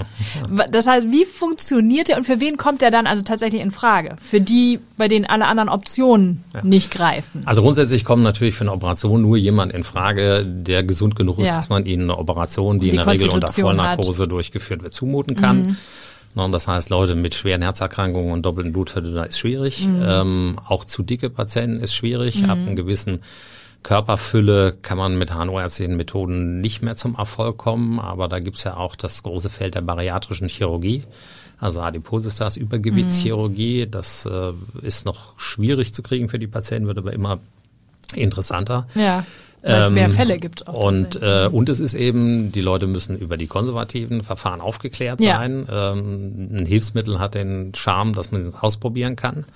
das 0.73 0.87
heißt, 0.87 1.13
wie 1.13 1.25
funktioniert 1.25 2.09
der 2.09 2.17
und 2.17 2.25
für 2.25 2.41
wen 2.41 2.57
kommt 2.57 2.81
der 2.81 2.91
dann 2.91 3.07
also 3.07 3.23
tatsächlich 3.23 3.63
in 3.63 3.71
Frage? 3.71 4.17
Für 4.21 4.41
die, 4.41 4.81
bei 4.97 5.07
denen 5.07 5.25
alle 5.25 5.47
anderen 5.47 5.69
Optionen 5.69 6.43
nicht 6.63 6.91
greifen. 6.91 7.43
Also 7.45 7.63
grundsätzlich 7.63 8.05
kommt 8.05 8.25
natürlich 8.25 8.55
für 8.57 8.65
eine 8.65 8.73
Operation 8.73 9.23
nur 9.23 9.37
jemand 9.37 9.73
in 9.73 9.85
Frage, 9.85 10.45
der 10.45 10.83
gesund 10.83 11.15
genug 11.15 11.39
ist, 11.39 11.49
Ja. 11.49 11.57
dass 11.57 11.69
man 11.69 11.87
ihnen 11.87 12.11
eine 12.11 12.19
Operation, 12.19 12.81
die, 12.81 12.91
die 12.91 12.97
in 12.97 12.97
der 12.97 13.07
Regel 13.07 13.29
unter 13.29 13.49
Vollnarkose 13.49 14.27
durchgeführt 14.27 14.83
wird, 14.83 14.93
zumuten 14.93 15.37
kann. 15.37 15.63
Und 15.63 15.77
Das 16.53 16.69
heißt, 16.69 16.91
Leute 16.91 17.17
mit 17.17 17.35
schweren 17.35 17.63
Herzerkrankungen 17.63 18.33
und 18.33 18.47
doppelten 18.47 18.73
Blutverdünner 18.73 19.27
ist 19.27 19.39
schwierig. 19.39 19.87
Ähm, 19.87 20.59
auch 20.67 20.85
zu 20.85 21.03
dicke 21.03 21.31
Patienten 21.31 21.81
ist 21.81 21.95
schwierig. 21.95 22.45
Ab 22.45 22.59
einem 22.59 22.77
gewissen 22.77 23.21
Körperfülle 23.83 24.77
kann 24.81 24.99
man 24.99 25.19
mit 25.19 25.33
HNO-ärztlichen 25.33 25.97
Methoden 25.97 26.61
nicht 26.61 26.83
mehr 26.83 26.95
zum 26.95 27.17
Erfolg 27.17 27.59
kommen. 27.59 27.99
Aber 27.99 28.29
da 28.29 28.39
gibt's 28.39 28.65
ja 28.65 28.77
auch 28.77 28.95
das 28.95 29.23
große 29.23 29.51
Feld 29.51 29.75
der 29.75 29.81
bariatrischen 29.81 30.49
Chirurgie. 30.49 31.05
Also 31.59 31.81
Adipositas, 31.81 32.57
Übergewichtschirurgie, 32.57 33.89
das 33.91 34.27
äh, 34.27 34.53
ist 34.83 35.07
noch 35.07 35.39
schwierig 35.41 35.93
zu 35.93 36.03
kriegen 36.03 36.29
für 36.29 36.39
die 36.39 36.47
Patienten, 36.47 36.87
wird 36.87 36.99
aber 36.99 37.13
immer 37.13 37.41
interessanter. 38.21 38.87
Ja. 38.95 39.25
Weil 39.63 39.83
es 39.83 39.91
mehr 39.91 40.05
Ähm, 40.05 40.11
Fälle 40.13 40.37
gibt. 40.37 40.69
Auch 40.69 40.85
Und, 40.85 41.21
äh, 41.21 41.49
und 41.51 41.69
es 41.69 41.81
ist 41.81 41.95
eben, 41.95 42.53
die 42.53 42.61
Leute 42.61 42.87
müssen 42.87 43.19
über 43.19 43.37
die 43.37 43.49
konservativen 43.49 44.23
Verfahren 44.23 44.61
aufgeklärt 44.61 45.21
Ja. 45.21 45.39
sein. 45.39 45.67
Ähm, 45.71 46.49
ein 46.61 46.67
Hilfsmittel 46.67 47.19
hat 47.19 47.35
den 47.35 47.73
Charme, 47.75 48.15
dass 48.15 48.31
man 48.31 48.43
es 48.47 48.55
ausprobieren 48.55 49.17
kann. 49.17 49.47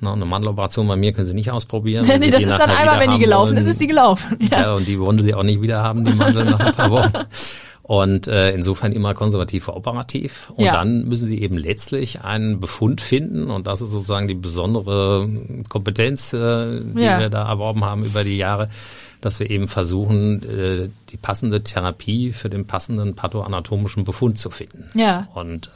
Na, 0.00 0.12
eine 0.12 0.24
Mandeloperation 0.26 0.86
bei 0.88 0.96
mir 0.96 1.12
können 1.12 1.26
Sie 1.26 1.34
nicht 1.34 1.50
ausprobieren. 1.50 2.06
nee, 2.20 2.30
das 2.30 2.42
ist 2.44 2.56
dann 2.58 2.70
einmal, 2.70 3.00
wenn 3.00 3.10
die 3.10 3.18
gelaufen 3.18 3.50
wollen, 3.50 3.58
ist, 3.58 3.66
ist 3.66 3.80
die 3.80 3.86
gelaufen. 3.88 4.36
Ja. 4.50 4.60
ja, 4.60 4.74
und 4.74 4.86
die 4.86 4.98
wollen 5.00 5.20
sie 5.20 5.34
auch 5.34 5.42
nicht 5.44 5.60
wieder 5.62 5.82
haben, 5.82 6.04
die 6.04 6.12
Mandeln 6.12 6.50
nach 6.50 6.60
ein 6.60 6.74
paar 6.74 6.90
Wochen. 6.90 7.12
Und 7.92 8.26
äh, 8.26 8.52
insofern 8.54 8.92
immer 8.92 9.12
konservativ 9.12 9.68
operativ. 9.68 10.48
Und 10.56 10.64
Ja. 10.64 10.72
dann 10.72 11.04
müssen 11.08 11.26
sie 11.26 11.42
eben 11.42 11.58
letztlich 11.58 12.22
einen 12.22 12.58
Befund 12.58 13.02
finden. 13.02 13.50
Und 13.50 13.66
das 13.66 13.82
ist 13.82 13.90
sozusagen 13.90 14.28
die 14.28 14.34
besondere 14.34 15.28
Kompetenz, 15.68 16.32
äh, 16.32 16.80
die 16.80 17.02
Ja. 17.02 17.20
wir 17.20 17.28
da 17.28 17.46
erworben 17.46 17.84
haben 17.84 18.02
über 18.06 18.24
die 18.24 18.38
Jahre, 18.38 18.70
dass 19.20 19.40
wir 19.40 19.50
eben 19.50 19.68
versuchen, 19.68 20.42
äh, 20.42 20.88
die 21.10 21.18
passende 21.18 21.62
Therapie 21.64 22.32
für 22.32 22.48
den 22.48 22.66
passenden 22.66 23.14
pathoanatomischen 23.14 24.04
Befund 24.04 24.38
zu 24.38 24.48
finden. 24.48 24.88
Ja. 24.98 25.28
Und 25.34 25.66
äh, 25.66 25.70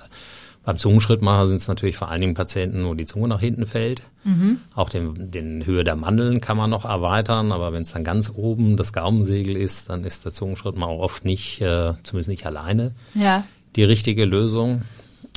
beim 0.67 0.79
Zungenschrittmacher 0.79 1.47
sind 1.47 1.57
es 1.59 1.69
natürlich 1.69 1.97
vor 1.97 2.09
allen 2.09 2.21
Dingen 2.21 2.35
Patienten, 2.35 2.85
wo 2.87 2.95
die 2.95 3.05
Zunge 3.05 3.29
nach 3.29 3.39
hinten 3.39 3.69
fällt. 3.69 4.03
Mhm. 4.25 4.59
Auch 4.75 4.91
den, 4.91 5.31
den 5.31 5.65
Höhe 5.65 5.85
der 5.85 5.95
Mandeln 5.95 6.41
kann 6.41 6.57
man 6.57 6.71
noch 6.71 6.85
erweitern, 6.85 7.53
aber 7.53 7.73
wenn 7.73 7.83
es 7.83 7.93
dann 7.93 8.03
ganz 8.03 8.33
oben 8.35 8.77
das 8.77 8.93
Gaumensegel 8.93 9.57
ist, 9.57 9.91
dann 9.91 10.03
ist 10.03 10.25
der 10.25 10.33
Zungenschrittmacher 10.33 10.91
oft 10.91 11.25
nicht, 11.25 11.61
äh, 11.61 11.93
zumindest 12.03 12.29
nicht 12.29 12.47
alleine, 12.47 12.97
ja. 13.15 13.45
die 13.77 13.85
richtige 13.85 14.25
Lösung. 14.25 14.83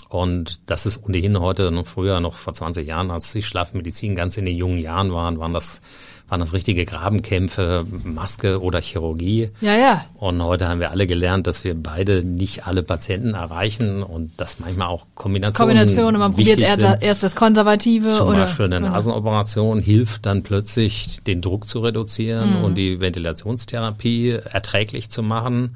Und 0.10 0.62
das 0.66 0.88
ist 0.88 1.04
ohnehin 1.04 1.40
heute, 1.40 1.70
noch 1.70 1.86
früher, 1.86 2.20
noch 2.22 2.34
vor 2.34 2.56
20 2.56 2.88
Jahren, 2.88 3.12
als 3.12 3.32
die 3.32 3.44
Schlafmedizin 3.44 4.16
ganz 4.16 4.36
in 4.36 4.46
den 4.46 4.56
jungen 4.56 4.80
Jahren 4.80 5.14
waren, 5.14 5.38
waren 5.38 5.54
das, 5.54 5.82
waren 6.30 6.40
das 6.40 6.54
richtige 6.54 6.86
Grabenkämpfe, 6.86 7.86
Maske 8.04 8.62
oder 8.62 8.82
Chirurgie. 8.82 9.50
Ja, 9.62 9.76
ja. 9.76 10.06
Und 10.16 10.42
heute 10.44 10.68
haben 10.68 10.80
wir 10.80 10.92
alle 10.92 11.08
gelernt, 11.08 11.48
dass 11.48 11.64
wir 11.64 11.74
beide 11.74 12.24
nicht 12.24 12.68
alle 12.68 12.84
Patienten 12.84 13.34
erreichen 13.34 14.04
und 14.04 14.32
dass 14.38 14.60
manchmal 14.60 14.88
auch 14.88 15.08
Kombinationen 15.16 15.56
Kombination 15.76 16.14
und 16.14 16.20
man 16.20 16.32
probiert 16.34 16.60
sind. 16.60 17.02
erst 17.02 17.24
das 17.24 17.36
Konservative 17.36 18.16
Zum 18.16 18.28
oder. 18.30 18.42
Beispiel 18.42 18.66
eine 18.66 18.80
Nasenoperation 18.82 19.80
hilft 19.80 20.26
dann 20.26 20.44
plötzlich, 20.44 21.20
den 21.26 21.42
Druck 21.42 21.68
zu 21.68 21.80
reduzieren 21.80 22.60
Mhm. 22.60 22.64
und 22.64 22.76
die 22.76 23.02
Ventilationstherapie 23.02 24.30
erträglich 24.52 25.10
zu 25.10 25.24
machen. 25.24 25.76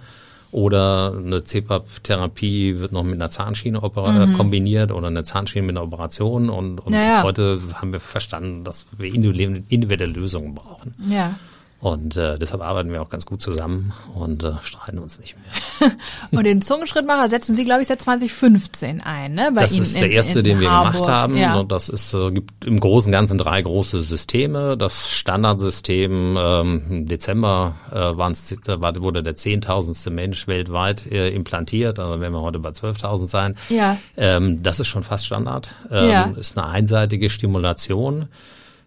Oder 0.53 1.13
eine 1.17 1.43
CPAP-Therapie 1.43 2.79
wird 2.79 2.91
noch 2.91 3.03
mit 3.03 3.15
einer 3.15 3.31
Zahnschiene 3.31 3.79
äh, 3.79 4.33
kombiniert 4.37 4.91
oder 4.91 5.07
eine 5.07 5.23
Zahnschiene 5.23 5.65
mit 5.65 5.75
einer 5.75 5.83
Operation. 5.85 6.49
Und, 6.49 6.79
und 6.79 6.89
Mhm. 6.89 6.93
Ja, 6.93 7.03
ja. 7.03 7.23
heute 7.23 7.59
haben 7.73 7.91
wir 7.91 7.99
verstanden, 7.99 8.63
dass 8.63 8.85
wir 8.95 9.11
individuelle 9.13 10.05
Lösungen 10.13 10.53
brauchen. 10.53 10.93
Ja. 11.09 11.35
Und 11.83 12.15
äh, 12.15 12.39
deshalb 12.39 12.61
arbeiten 12.61 12.91
wir 12.93 13.01
auch 13.01 13.09
ganz 13.09 13.25
gut 13.25 13.41
zusammen 13.41 13.91
und 14.15 14.41
äh, 14.45 14.53
streiten 14.61 14.99
uns 14.99 15.19
nicht 15.19 15.35
mehr. 15.35 15.91
Und 16.31 16.45
den 16.45 16.61
Zungenschrittmacher 16.61 17.27
setzen 17.27 17.57
Sie, 17.57 17.65
glaube 17.65 17.81
ich, 17.81 17.89
seit 17.89 18.01
2015 18.01 19.01
ein, 19.01 19.33
ne? 19.33 19.51
Bei 19.53 19.63
das 19.63 19.73
Ihnen 19.73 19.81
ist 19.81 19.95
der 19.97 20.05
in- 20.05 20.11
erste, 20.13 20.39
in 20.39 20.45
den 20.45 20.59
wir 20.61 20.71
Harburg. 20.71 20.93
gemacht 20.93 21.09
haben. 21.09 21.35
Ja. 21.35 21.59
Und 21.59 21.73
das 21.73 21.89
ist, 21.89 22.13
äh, 22.13 22.31
gibt 22.31 22.63
im 22.65 22.79
Großen 22.79 23.09
und 23.09 23.11
Ganzen 23.11 23.37
drei 23.37 23.61
große 23.61 23.99
Systeme. 23.99 24.77
Das 24.77 25.09
Standardsystem 25.11 26.37
ähm, 26.39 26.81
im 26.89 27.07
Dezember 27.07 27.75
äh, 27.91 27.95
waren's, 27.95 28.55
war- 28.65 29.01
wurde 29.01 29.21
der 29.21 29.35
zehntausendste 29.35 30.09
Mensch 30.09 30.47
weltweit 30.47 31.05
äh, 31.11 31.29
implantiert. 31.31 31.99
Also 31.99 32.21
werden 32.21 32.33
wir 32.33 32.41
heute 32.41 32.59
bei 32.59 32.69
12.000 32.69 33.27
sein. 33.27 33.55
Ja. 33.67 33.97
Ähm, 34.15 34.63
das 34.63 34.79
ist 34.79 34.87
schon 34.87 35.03
fast 35.03 35.25
Standard. 35.25 35.69
Ähm, 35.91 36.09
Ja. 36.09 36.23
Ist 36.37 36.57
eine 36.57 36.67
einseitige 36.67 37.29
Stimulation. 37.29 38.29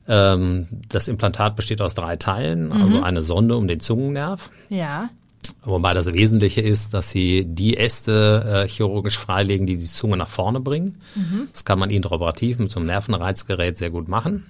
Ähm, 0.08 0.66
das 0.88 1.08
Implantat 1.08 1.56
besteht 1.56 1.80
aus 1.80 1.94
drei 1.94 2.16
Teilen, 2.16 2.66
Mhm. 2.66 2.72
also 2.82 3.02
eine 3.02 3.22
Sonde 3.22 3.56
um 3.56 3.66
den 3.68 3.80
Zungennerv. 3.80 4.50
Ja. 4.68 5.10
Wobei 5.64 5.94
das 5.94 6.12
Wesentliche 6.12 6.60
ist, 6.60 6.94
dass 6.94 7.10
sie 7.10 7.44
die 7.44 7.76
Äste 7.76 8.64
äh, 8.64 8.68
chirurgisch 8.68 9.18
freilegen, 9.18 9.66
die 9.66 9.76
die 9.76 9.84
Zunge 9.84 10.16
nach 10.16 10.28
vorne 10.28 10.60
bringen. 10.60 10.96
Das 11.52 11.64
kann 11.64 11.78
man 11.78 11.90
intraoperativ 11.90 12.58
mit 12.60 12.70
so 12.70 12.78
einem 12.78 12.86
Nervenreizgerät 12.86 13.76
sehr 13.78 13.90
gut 13.90 14.08
machen. 14.08 14.46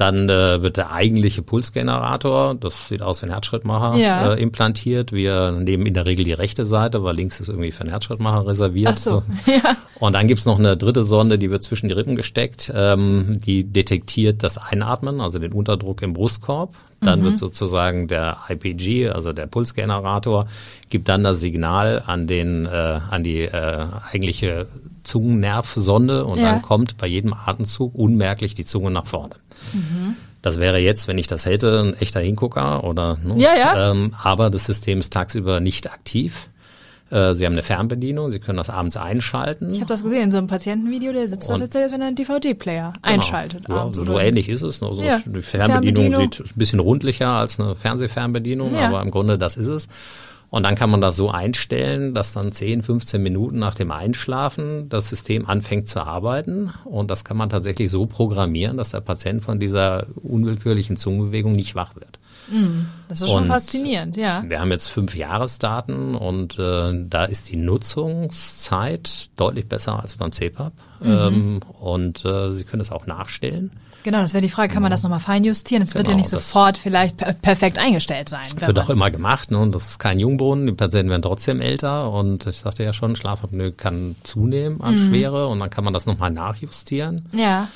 Dann 0.00 0.30
äh, 0.30 0.62
wird 0.62 0.78
der 0.78 0.92
eigentliche 0.92 1.42
Pulsgenerator, 1.42 2.54
das 2.54 2.88
sieht 2.88 3.02
aus 3.02 3.20
wie 3.20 3.26
ein 3.26 3.32
Herzschrittmacher, 3.32 3.98
Ja. 3.98 4.32
äh, 4.32 4.40
implantiert. 4.42 5.12
Wir 5.12 5.50
nehmen 5.52 5.84
in 5.84 5.92
der 5.92 6.06
Regel 6.06 6.24
die 6.24 6.32
rechte 6.32 6.64
Seite, 6.64 7.04
weil 7.04 7.16
links 7.16 7.38
ist 7.38 7.48
irgendwie 7.48 7.70
für 7.70 7.82
einen 7.82 7.90
Herzschrittmacher 7.90 8.46
reserviert. 8.46 8.92
Ach 8.92 8.96
so. 8.96 9.22
Ja. 9.46 9.76
Und 9.98 10.14
dann 10.14 10.26
gibt's 10.26 10.46
noch 10.46 10.58
eine 10.58 10.78
dritte 10.78 11.04
Sonde, 11.04 11.38
die 11.38 11.50
wird 11.50 11.62
zwischen 11.62 11.88
die 11.88 11.94
Rippen 11.94 12.16
gesteckt. 12.16 12.72
Ähm, 12.74 13.40
die 13.44 13.64
detektiert 13.64 14.42
das 14.42 14.56
Einatmen, 14.56 15.20
also 15.20 15.38
den 15.38 15.52
Unterdruck 15.52 16.00
im 16.00 16.14
Brustkorb. 16.14 16.72
Dann 17.02 17.24
wird 17.24 17.38
sozusagen 17.38 18.08
der 18.08 18.36
IPG, 18.50 19.08
also 19.10 19.32
der 19.32 19.46
Pulsgenerator, 19.46 20.46
gibt 20.90 21.08
dann 21.08 21.24
das 21.24 21.40
Signal 21.40 22.02
an 22.06 22.26
den, 22.26 22.66
äh, 22.66 22.68
an 22.68 23.22
die 23.22 23.40
äh, 23.42 23.86
eigentliche 24.12 24.66
Zungennervsonde 25.04 26.24
und 26.24 26.38
Ja. 26.38 26.52
dann 26.52 26.62
kommt 26.62 26.96
bei 26.96 27.06
jedem 27.06 27.32
Atemzug 27.34 27.94
unmerklich 27.94 28.54
die 28.54 28.64
Zunge 28.64 28.90
nach 28.90 29.06
vorne. 29.06 29.34
Das 30.42 30.58
wäre 30.58 30.78
jetzt, 30.78 31.06
wenn 31.08 31.18
ich 31.18 31.26
das 31.26 31.44
hätte, 31.46 31.80
ein 31.80 31.94
echter 31.94 32.20
Hingucker 32.20 32.84
oder 32.84 33.18
ne? 33.22 33.34
Ja, 33.38 33.54
ja. 33.56 33.90
Ähm, 33.90 34.14
aber 34.22 34.48
das 34.50 34.64
System 34.64 35.00
ist 35.00 35.12
tagsüber 35.12 35.60
nicht 35.60 35.90
aktiv. 35.92 36.48
Äh, 37.10 37.34
Sie 37.34 37.44
haben 37.44 37.52
eine 37.54 37.62
Fernbedienung, 37.64 38.30
Sie 38.30 38.38
können 38.38 38.56
das 38.56 38.70
abends 38.70 38.96
einschalten. 38.96 39.72
Ich 39.72 39.80
habe 39.80 39.88
das 39.88 40.02
gesehen 40.02 40.22
in 40.22 40.30
so 40.30 40.38
einem 40.38 40.46
Patientenvideo, 40.46 41.12
der 41.12 41.26
sitzt 41.28 41.50
da 41.50 41.58
tatsächlich, 41.58 41.92
wenn 41.92 42.00
er 42.00 42.06
einen 42.06 42.16
DVD-Player 42.16 42.92
einschaltet. 43.02 43.64
Genau. 43.66 43.76
Ja, 43.78 43.82
abends 43.82 43.98
so, 43.98 44.04
so 44.04 44.18
ähnlich 44.18 44.48
ist 44.48 44.62
es. 44.62 44.82
Also 44.82 45.02
Ja. 45.02 45.18
Die 45.26 45.42
Fernbedienung, 45.42 46.12
Fernbedienung. 46.12 46.20
sieht 46.32 46.40
ein 46.40 46.52
bisschen 46.58 46.78
rundlicher 46.80 47.28
als 47.28 47.58
eine 47.60 47.74
Fernsehfernbedienung, 47.74 48.74
Ja. 48.74 48.88
aber 48.88 49.02
im 49.02 49.10
Grunde 49.10 49.36
das 49.38 49.56
ist 49.56 49.66
es. 49.66 49.88
Und 50.50 50.64
dann 50.64 50.74
kann 50.74 50.90
man 50.90 51.00
das 51.00 51.16
so 51.16 51.30
einstellen, 51.30 52.12
dass 52.12 52.32
dann 52.32 52.52
10, 52.52 52.82
15 52.82 53.22
Minuten 53.22 53.58
nach 53.58 53.76
dem 53.76 53.90
Einschlafen 53.90 54.88
das 54.88 55.08
System 55.08 55.46
anfängt 55.48 55.88
zu 55.88 56.00
arbeiten. 56.00 56.72
Und 56.84 57.10
das 57.10 57.24
kann 57.24 57.36
man 57.36 57.50
tatsächlich 57.50 57.90
so 57.90 58.06
programmieren, 58.06 58.76
dass 58.76 58.90
der 58.90 59.00
Patient 59.00 59.44
von 59.44 59.60
dieser 59.60 60.06
unwillkürlichen 60.22 60.96
Zungenbewegung 60.96 61.52
nicht 61.52 61.74
wach 61.76 61.94
wird. 61.94 62.19
Das 63.08 63.20
ist 63.22 63.28
schon 63.28 63.42
Und 63.42 63.46
faszinierend, 63.46 64.16
ja. 64.16 64.42
Wir 64.46 64.60
haben 64.60 64.70
jetzt 64.70 64.88
fünf 64.88 65.14
Jahresdaten 65.14 66.14
und 66.16 66.58
äh, 66.58 67.04
da 67.08 67.24
ist 67.24 67.48
die 67.50 67.56
Nutzungszeit 67.56 69.30
deutlich 69.36 69.68
besser 69.68 70.00
als 70.00 70.16
beim 70.16 70.32
CPAP. 70.32 70.72
Mhm. 71.00 71.10
Ähm, 71.10 71.60
und 71.80 72.24
äh, 72.24 72.52
Sie 72.52 72.64
können 72.64 72.80
es 72.82 72.90
auch 72.92 73.06
nachstellen. 73.06 73.70
Genau, 74.02 74.22
das 74.22 74.32
wäre 74.32 74.40
die 74.40 74.48
Frage, 74.48 74.72
kann 74.72 74.82
man 74.82 74.90
das 74.90 75.02
nochmal 75.02 75.20
feinjustieren? 75.20 75.82
Es 75.82 75.94
wird 75.94 76.08
ja 76.08 76.12
Genau, 76.14 76.22
nicht 76.22 76.32
das- 76.32 76.48
sofort 76.48 76.78
vielleicht 76.78 77.18
per 77.18 77.34
perfekt 77.34 77.78
eingestellt 77.78 78.30
sein. 78.30 78.42
Wird 78.56 78.78
auch 78.78 78.88
immer 78.88 79.10
gemacht, 79.10 79.50
ne? 79.50 79.58
und 79.58 79.74
das 79.74 79.88
ist 79.88 79.98
kein 79.98 80.18
Jungbrunnen. 80.18 80.66
Die 80.66 80.72
Patienten 80.72 81.10
werden 81.10 81.22
trotzdem 81.22 81.60
älter 81.60 82.10
und 82.10 82.46
ich 82.46 82.56
sagte 82.58 82.82
ja 82.82 82.94
schon, 82.94 83.14
Schlafapnoe 83.16 83.72
kann 83.72 84.16
zunehmen 84.22 84.80
an 84.80 84.94
Mhm. 84.94 85.08
Schwere 85.08 85.48
und 85.48 85.58
dann 85.60 85.68
kann 85.70 85.84
man 85.84 85.92
das 85.92 86.06
nochmal 86.06 86.30
nachjustieren. 86.30 87.28
Ja, 87.32 87.68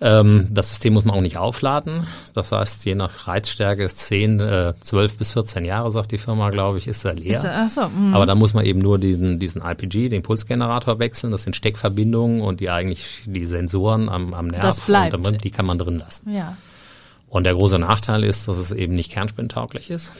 Ähm, 0.00 0.46
das 0.50 0.68
System 0.68 0.92
muss 0.94 1.04
man 1.04 1.16
auch 1.16 1.20
nicht 1.20 1.36
aufladen. 1.38 2.06
Das 2.32 2.52
heißt, 2.52 2.84
je 2.84 2.94
nach 2.94 3.26
Reizstärke 3.26 3.82
ist 3.82 3.98
10, 3.98 4.38
äh, 4.38 4.74
12 4.80 5.16
bis 5.18 5.32
14 5.32 5.64
Jahre, 5.64 5.90
sagt 5.90 6.12
die 6.12 6.18
Firma, 6.18 6.50
glaube 6.50 6.78
ich, 6.78 6.86
ist 6.86 7.04
er 7.04 7.14
leer. 7.14 7.36
Ist 7.38 7.44
er- 7.44 7.64
ach 7.66 7.70
so, 7.70 7.88
mm. 7.88 8.14
Aber 8.14 8.24
da 8.26 8.34
muss 8.36 8.54
man 8.54 8.64
eben 8.64 8.78
nur 8.78 8.98
diesen, 8.98 9.38
diesen 9.40 9.60
IPG, 9.64 10.08
den 10.08 10.22
Pulsgenerator 10.22 10.98
wechseln. 11.00 11.32
Das 11.32 11.42
sind 11.42 11.56
Steckverbindungen 11.56 12.40
und 12.42 12.60
die 12.60 12.70
eigentlich 12.70 13.22
die 13.26 13.44
Sensoren 13.46 14.08
am, 14.08 14.34
am 14.34 14.46
Nerv. 14.46 14.62
Das 14.62 14.80
bleibt. 14.80 15.14
Und 15.16 15.42
die 15.42 15.50
kann 15.50 15.66
man 15.66 15.78
drin 15.78 15.98
lassen. 15.98 16.32
ja. 16.32 16.56
Und 17.30 17.44
der 17.44 17.52
große 17.52 17.78
Nachteil 17.78 18.24
ist, 18.24 18.48
dass 18.48 18.56
es 18.56 18.72
eben 18.72 18.94
nicht 18.94 19.10
kernspintauglich 19.12 19.90
ist. 19.90 20.14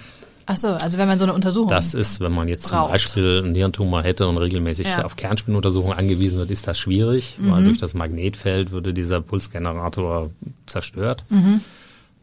Ach 0.50 0.56
so, 0.56 0.68
also 0.68 0.96
wenn 0.96 1.06
man 1.06 1.18
so 1.18 1.24
eine 1.26 1.34
Untersuchung. 1.34 1.68
Das 1.68 1.92
ist, 1.92 2.20
wenn 2.20 2.32
man 2.32 2.48
jetzt 2.48 2.64
zum 2.64 2.78
Braucht. 2.78 2.92
Beispiel 2.92 3.42
einen 3.44 3.52
Nierentumor 3.52 4.02
hätte 4.02 4.26
und 4.26 4.38
regelmäßig 4.38 4.86
Ja. 4.86 4.98
Mhm. 4.98 5.04
auf 5.04 5.16
Kernspinuntersuchungen 5.16 5.96
angewiesen 5.98 6.38
wird, 6.38 6.50
ist 6.50 6.66
das 6.66 6.78
schwierig, 6.78 7.36
weil 7.38 7.64
durch 7.64 7.78
das 7.78 7.92
Magnetfeld 7.94 8.70
würde 8.70 8.94
dieser 8.94 9.20
Pulsgenerator 9.20 10.30
zerstört. 10.66 11.24
Mhm. 11.28 11.60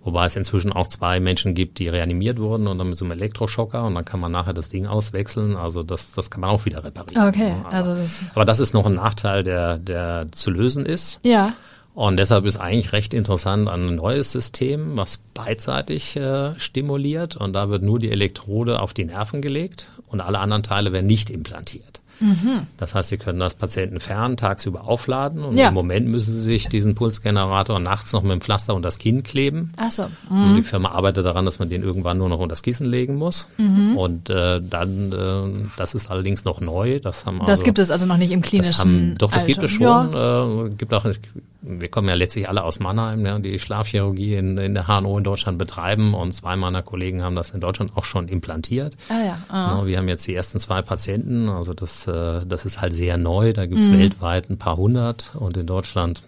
Wobei 0.04 0.26
es 0.28 0.36
inzwischen 0.36 0.72
auch 0.72 0.88
zwei 0.88 1.20
Menschen 1.20 1.56
gibt, 1.56 1.80
die 1.80 1.88
reanimiert 1.88 2.40
wurden 2.40 2.68
und 2.68 2.78
dann 2.78 2.90
mit 2.90 2.98
so 2.98 3.06
einem 3.06 3.14
Elektroschocker 3.14 3.84
und 3.86 3.96
dann 3.96 4.06
kann 4.06 4.20
man 4.20 4.32
nachher 4.32 4.54
das 4.54 4.70
Ding 4.70 4.86
auswechseln. 4.86 5.56
Also 5.56 5.82
das, 5.82 6.12
das 6.12 6.30
kann 6.30 6.42
man 6.42 6.52
auch 6.52 6.66
wieder 6.66 6.84
reparieren. 6.84 7.28
Okay, 7.28 7.54
Aber- 7.64 7.74
also 7.74 7.96
das. 7.96 8.24
aber 8.36 8.46
das 8.46 8.60
ist 8.60 8.74
noch 8.74 8.86
ein 8.86 8.96
Nachteil, 8.96 9.44
der, 9.44 9.80
der 9.80 10.28
zu 10.32 10.52
lösen 10.52 10.86
ist. 10.86 11.20
Ja, 11.24 11.54
Und 11.96 12.18
deshalb 12.18 12.44
ist 12.46 12.58
eigentlich 12.58 12.92
recht 12.92 13.14
interessant 13.14 13.70
ein 13.70 13.96
neues 13.96 14.34
System, 14.34 14.98
was 14.98 15.18
beidseitig 15.34 16.18
äh, 16.18 16.60
stimuliert. 16.60 17.38
Und 17.38 17.54
da 17.54 17.70
wird 17.70 17.84
nur 17.84 18.00
die 18.00 18.12
Elektrode 18.12 18.82
auf 18.82 18.94
die 18.94 19.06
Nerven 19.06 19.42
gelegt 19.42 19.92
und 20.10 20.20
alle 20.20 20.40
anderen 20.40 20.62
Teile 20.62 20.92
werden 20.92 21.08
nicht 21.08 21.30
implantiert. 21.30 22.02
Das 22.78 22.96
heißt, 22.96 23.10
Sie 23.10 23.18
können 23.18 23.40
das 23.40 23.56
Patienten 23.56 24.00
fern 24.00 24.38
tagsüber 24.38 24.86
aufladen 24.88 25.44
und 25.44 25.58
Ja. 25.58 25.70
im 25.70 25.74
Moment 25.74 26.08
müssen 26.08 26.34
Sie 26.34 26.42
sich 26.42 26.68
diesen 26.70 26.96
Pulsgenerator 26.96 27.80
nachts 27.80 28.14
noch 28.14 28.24
mit 28.24 28.32
dem 28.32 28.42
Pflaster 28.42 28.74
unter 28.76 28.88
das 28.88 28.98
Kinn 29.00 29.24
kleben. 29.24 29.74
ach 29.78 29.92
so. 29.92 30.04
Und 30.30 30.56
die 30.56 30.64
Firma 30.64 30.90
arbeitet 30.92 31.26
daran, 31.26 31.46
dass 31.46 31.60
man 31.60 31.70
den 31.70 31.84
irgendwann 31.84 32.18
nur 32.18 32.30
noch 32.30 32.38
unter 32.40 32.50
das 32.54 32.62
Kissen 32.64 32.86
legen 32.88 33.16
muss. 33.16 33.48
Mhm. 33.58 33.98
Und 33.98 34.30
äh, 34.30 34.62
dann, 34.62 35.12
äh, 35.12 35.68
das 35.78 35.96
ist 35.96 36.10
allerdings 36.10 36.46
noch 36.46 36.62
neu. 36.62 37.00
Das 37.00 37.26
haben 37.26 37.40
Das 37.40 37.50
also, 37.50 37.64
gibt 37.64 37.80
es 37.80 37.92
also 37.92 38.06
noch 38.06 38.18
nicht 38.18 38.32
im 38.32 38.42
klinischen 38.42 38.70
das 38.72 38.80
haben, 38.80 39.16
doch, 39.18 39.32
das 39.32 39.44
Alter. 39.44 39.48
gibt 39.48 39.64
es 39.64 39.78
Ja. 39.80 40.10
schon. 40.10 40.68
Äh, 40.68 40.76
gibt 40.76 40.94
auch, 40.94 41.06
wir 41.68 41.88
kommen 41.88 42.08
ja 42.10 42.14
letztlich 42.14 42.48
alle 42.48 42.64
aus 42.64 42.80
Mannheim, 42.80 43.26
ja, 43.26 43.40
die 43.40 43.58
Schlafchirurgie 43.58 44.36
in, 44.36 44.58
in 44.60 44.76
der 44.76 44.88
HNO 44.88 45.18
in 45.18 45.24
Deutschland 45.24 45.58
betreiben 45.58 46.14
und 46.14 46.32
zwei 46.34 46.56
meiner 46.56 46.84
Kollegen 46.84 47.24
haben 47.24 47.36
das 47.36 47.50
in 47.52 47.60
Deutschland 47.60 47.92
auch 47.96 48.06
schon 48.06 48.28
implantiert. 48.28 48.96
Ah 49.10 49.24
ja. 49.26 49.38
Ah. 49.50 49.78
Ja, 49.80 49.86
wir 49.88 49.98
haben 49.98 50.08
jetzt 50.08 50.28
die 50.28 50.36
ersten 50.36 50.60
zwei 50.60 50.82
Patienten, 50.84 51.50
also 51.50 51.74
das, 51.74 52.05
äh, 52.08 52.46
das 52.46 52.66
ist 52.66 52.82
halt 52.82 52.94
sehr 52.94 53.18
neu. 53.18 53.54
Da 53.54 53.66
gibt's 53.66 53.88
Mhm. 53.88 54.00
weltweit 54.00 54.50
ein 54.50 54.58
paar 54.58 54.78
hundert 54.78 55.34
und 55.36 55.58
in 55.58 55.66
Deutschland 55.68 56.24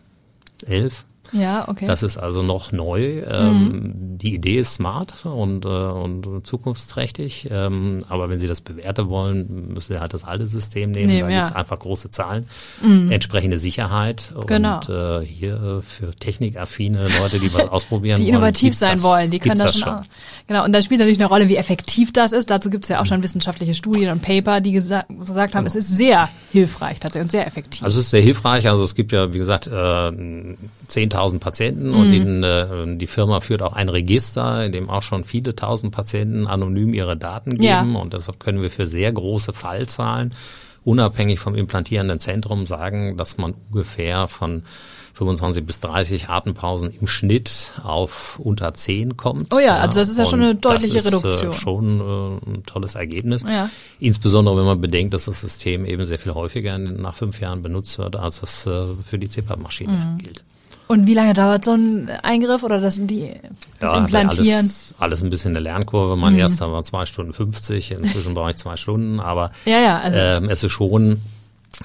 elf. 0.65 1.05
Ja, 1.31 1.67
okay. 1.67 1.85
Das 1.85 2.03
ist 2.03 2.17
also 2.17 2.41
noch 2.41 2.71
neu. 2.71 3.23
Ähm, 3.29 3.93
Die 3.95 4.33
Idee 4.33 4.57
ist 4.57 4.75
smart 4.75 5.25
und, 5.25 5.65
äh, 5.65 5.67
und 5.67 6.45
zukunftsträchtig. 6.45 7.47
Ähm, 7.51 7.99
aber 8.09 8.29
wenn 8.29 8.39
Sie 8.39 8.47
das 8.47 8.61
bewerten 8.61 9.09
wollen, 9.09 9.73
müssen 9.73 9.93
Sie 9.93 9.99
halt 9.99 10.13
das 10.13 10.23
alte 10.23 10.47
System 10.47 10.91
nehmen. 10.91 11.07
Nehmen, 11.07 11.29
da 11.29 11.29
ja. 11.29 11.41
Mhm. 11.41 11.43
gibt's 11.45 11.55
einfach 11.55 11.79
große 11.79 12.09
Zahlen, 12.09 12.47
entsprechende 13.09 13.57
Sicherheit. 13.57 14.33
Genau. 14.47 14.77
Und 14.77 14.89
äh, 14.89 15.25
hier 15.25 15.81
für 15.85 16.11
technikaffine 16.11 17.07
Leute, 17.19 17.39
die 17.39 17.53
was 17.53 17.67
ausprobieren 17.69 18.17
die 18.21 18.29
innovativ 18.29 18.69
gibt's 18.69 18.79
sein 18.79 18.93
das, 18.93 19.03
wollen, 19.03 19.31
die 19.31 19.39
können 19.39 19.55
gibt's 19.55 19.73
das 19.73 19.79
schon. 19.79 19.93
Auch. 19.93 20.03
Genau, 20.47 20.63
und 20.65 20.71
dann 20.71 20.83
spielt 20.83 20.99
natürlich 20.99 21.19
eine 21.19 21.27
Rolle, 21.27 21.47
wie 21.49 21.55
effektiv 21.55 22.13
das 22.13 22.31
ist. 22.31 22.49
Dazu 22.49 22.69
gibt 22.69 22.85
es 22.85 22.89
ja 22.89 23.01
auch 23.01 23.05
schon 23.05 23.21
wissenschaftliche 23.23 23.73
Studien 23.73 24.11
und 24.11 24.21
Paper, 24.21 24.61
die 24.61 24.71
gesa 24.71 25.05
gesagt 25.09 25.55
haben, 25.55 25.65
es 25.65 25.75
ist 25.75 25.89
sehr 25.89 26.29
hilfreich 26.51 26.99
tatsächlich 26.99 27.23
und 27.23 27.31
sehr 27.31 27.47
effektiv. 27.47 27.83
Also 27.83 27.99
es 27.99 28.05
ist 28.05 28.11
sehr 28.11 28.21
hilfreich. 28.21 28.67
Also 28.69 28.83
es 28.83 28.95
gibt 28.95 29.11
ja, 29.11 29.33
wie 29.33 29.37
gesagt, 29.37 29.67
äh, 29.67 30.11
10.000 30.89 31.39
Patienten 31.39 31.89
Mhm. 31.89 31.95
und 31.95 32.13
in, 32.13 32.43
äh, 32.43 32.97
die 32.97 33.07
Firma 33.07 33.39
führt 33.41 33.61
auch 33.61 33.73
ein 33.73 33.89
Register, 33.89 34.65
in 34.65 34.71
dem 34.71 34.89
auch 34.89 35.03
schon 35.03 35.23
viele 35.23 35.55
tausend 35.55 35.91
Patienten 35.93 36.47
anonym 36.47 36.93
ihre 36.93 37.17
Daten 37.17 37.51
geben. 37.51 37.63
Ja. 37.63 37.81
Und 38.01 38.13
deshalb 38.13 38.39
können 38.39 38.61
wir 38.61 38.69
für 38.69 38.87
sehr 38.87 39.11
große 39.11 39.53
Fallzahlen 39.53 40.33
unabhängig 40.83 41.39
vom 41.39 41.55
implantierenden 41.55 42.19
Zentrum 42.19 42.65
sagen, 42.65 43.17
dass 43.17 43.37
man 43.37 43.53
ungefähr 43.69 44.27
von 44.29 44.63
25 45.15 45.65
bis 45.65 45.79
30 45.79 46.29
Atempausen 46.29 46.91
im 47.01 47.07
Schnitt 47.07 47.73
auf 47.83 48.39
unter 48.39 48.73
10 48.73 49.17
kommt. 49.17 49.53
Oh 49.53 49.59
ja, 49.59 49.77
also 49.79 49.99
das 49.99 50.09
ist 50.09 50.19
ja 50.19 50.25
schon 50.27 50.41
eine 50.41 50.55
deutliche 50.55 50.93
das 50.93 51.05
ist, 51.07 51.11
Reduktion. 51.23 51.51
Äh, 51.51 51.53
schon 51.55 51.99
äh, 51.99 52.49
ein 52.51 52.63
tolles 52.67 52.93
Ergebnis. 52.95 53.41
Ja. 53.43 53.69
Insbesondere 53.99 54.55
wenn 54.57 54.65
man 54.65 54.79
bedenkt, 54.79 55.13
dass 55.15 55.25
das 55.25 55.41
System 55.41 55.85
eben 55.85 56.05
sehr 56.05 56.19
viel 56.19 56.33
häufiger 56.35 56.77
nach 56.77 57.15
fünf 57.15 57.41
Jahren 57.41 57.63
benutzt 57.63 57.97
wird, 57.97 58.15
als 58.15 58.41
das 58.41 58.65
äh, 58.67 58.85
für 59.03 59.17
die 59.17 59.27
CPAP-Maschine 59.27 59.91
Mhm. 59.91 60.17
gilt. 60.19 60.43
Und 60.87 61.05
wie 61.05 61.13
lange 61.13 61.33
dauert 61.33 61.65
so 61.65 61.71
ein 61.73 62.09
Eingriff 62.23 62.63
oder 62.63 62.79
das, 62.79 62.95
die, 62.99 63.33
das 63.79 63.91
Ja, 63.91 63.97
Implantieren? 63.99 64.59
Alles, 64.59 64.93
alles 64.99 65.21
ein 65.21 65.29
bisschen 65.29 65.51
eine 65.51 65.59
Lernkurve. 65.59 66.15
Mein 66.15 66.35
erster 66.37 66.71
war 66.71 66.83
zwei 66.83 67.05
Stunden 67.05 67.33
50, 67.33 67.91
inzwischen 67.91 68.33
brauche 68.33 68.51
ich 68.51 68.57
zwei 68.57 68.77
Stunden, 68.77 69.19
aber 69.19 69.51
Ja, 69.65 69.79
ja, 69.79 69.99
also 69.99 70.17
ähm, 70.17 70.49
es 70.49 70.63
ist 70.63 70.71
schon 70.71 71.21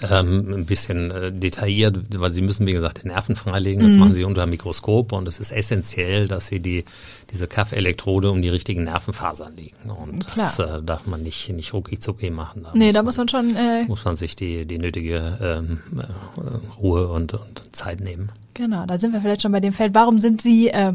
ähm, 0.00 0.54
ein 0.54 0.66
bisschen 0.66 1.10
äh, 1.10 1.32
detailliert, 1.32 2.18
weil 2.18 2.32
sie 2.32 2.42
müssen, 2.42 2.66
wie 2.66 2.72
gesagt, 2.72 3.02
den 3.02 3.08
Nerven 3.08 3.36
freilegen. 3.36 3.82
Mhm. 3.82 3.88
Das 3.88 3.96
machen 3.96 4.14
sie 4.14 4.24
unter 4.24 4.46
Mikroskop 4.46 5.12
und 5.12 5.28
es 5.28 5.38
ist 5.38 5.52
essentiell, 5.52 6.28
dass 6.28 6.46
sie 6.46 6.60
die 6.60 6.84
diese 7.30 7.46
Kaffelektrode 7.46 8.30
um 8.30 8.42
die 8.42 8.48
richtigen 8.48 8.84
Nervenfasern 8.84 9.56
legen. 9.56 9.90
Und 9.90 10.26
das 10.34 10.56
Klar. 10.56 10.78
äh, 10.78 10.82
darf 10.82 11.06
man 11.06 11.22
nicht 11.22 11.50
nicht 11.50 11.74
rucki 11.74 11.98
zucki 11.98 12.30
machen. 12.30 12.62
Da 12.64 12.70
nee, 12.74 12.86
muss 12.86 12.92
da 12.92 12.98
man, 12.98 13.04
muss 13.04 13.16
man 13.18 13.28
schon, 13.28 13.56
äh, 13.56 13.84
muss 13.84 14.04
man 14.04 14.16
sich 14.16 14.34
die 14.34 14.64
die 14.66 14.78
nötige 14.78 15.38
ähm, 15.40 15.80
äh, 15.98 16.80
Ruhe 16.80 17.08
und, 17.08 17.34
und 17.34 17.62
Zeit 17.72 18.00
nehmen. 18.00 18.30
genau, 18.54 18.86
da 18.86 18.98
sind 18.98 19.12
wir 19.12 19.20
vielleicht 19.20 19.42
schon 19.42 19.52
bei 19.52 19.60
dem 19.60 19.72
Feld. 19.72 19.94
Warum 19.94 20.20
sind 20.20 20.40
Sie 20.40 20.68
äh, 20.68 20.94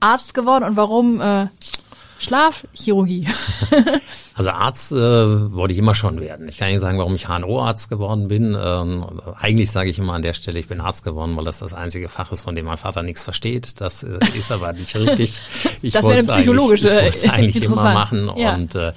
Arzt 0.00 0.34
geworden 0.34 0.64
und 0.64 0.76
warum 0.76 1.20
äh, 1.20 1.46
Schlafchirurgie? 2.18 3.26
Also 4.34 4.50
Arzt 4.50 4.92
äh, 4.92 4.94
wollte 4.96 5.72
ich 5.72 5.80
immer 5.80 5.96
schon 5.96 6.20
werden. 6.20 6.46
Ich 6.48 6.58
kann 6.58 6.70
nicht 6.70 6.78
sagen, 6.78 6.96
warum 6.96 7.16
ich 7.16 7.26
HNO-Arzt 7.26 7.88
geworden 7.90 8.28
bin. 8.28 8.56
Ähm, 8.56 9.04
eigentlich 9.40 9.72
sage 9.72 9.90
ich 9.90 9.98
immer 9.98 10.12
an 10.12 10.22
der 10.22 10.32
Stelle, 10.32 10.60
ich 10.60 10.68
bin 10.68 10.80
Arzt 10.80 11.02
geworden, 11.02 11.36
weil 11.36 11.44
das 11.44 11.58
das 11.58 11.74
einzige 11.74 12.08
Fach 12.08 12.30
ist, 12.30 12.42
von 12.42 12.54
dem 12.54 12.66
mein 12.66 12.76
Vater 12.78 13.02
nichts 13.02 13.24
versteht. 13.24 13.80
Das 13.80 14.04
äh, 14.04 14.16
ist 14.36 14.52
aber 14.52 14.72
nicht 14.74 14.94
richtig. 14.94 15.40
Ich 15.82 15.92
Das 15.92 16.06
wäre 16.06 16.18
wollte 16.24 16.34
eine 16.34 16.74
es 16.74 16.84
eigentlich- 16.84 16.84
Ich 16.84 16.84
wollte 17.24 17.32
eigentlich 17.32 17.64
immer 17.64 17.92
machen 17.92 18.30
Ja. 18.36 18.54
und 18.54 18.76
äh, 18.76 18.92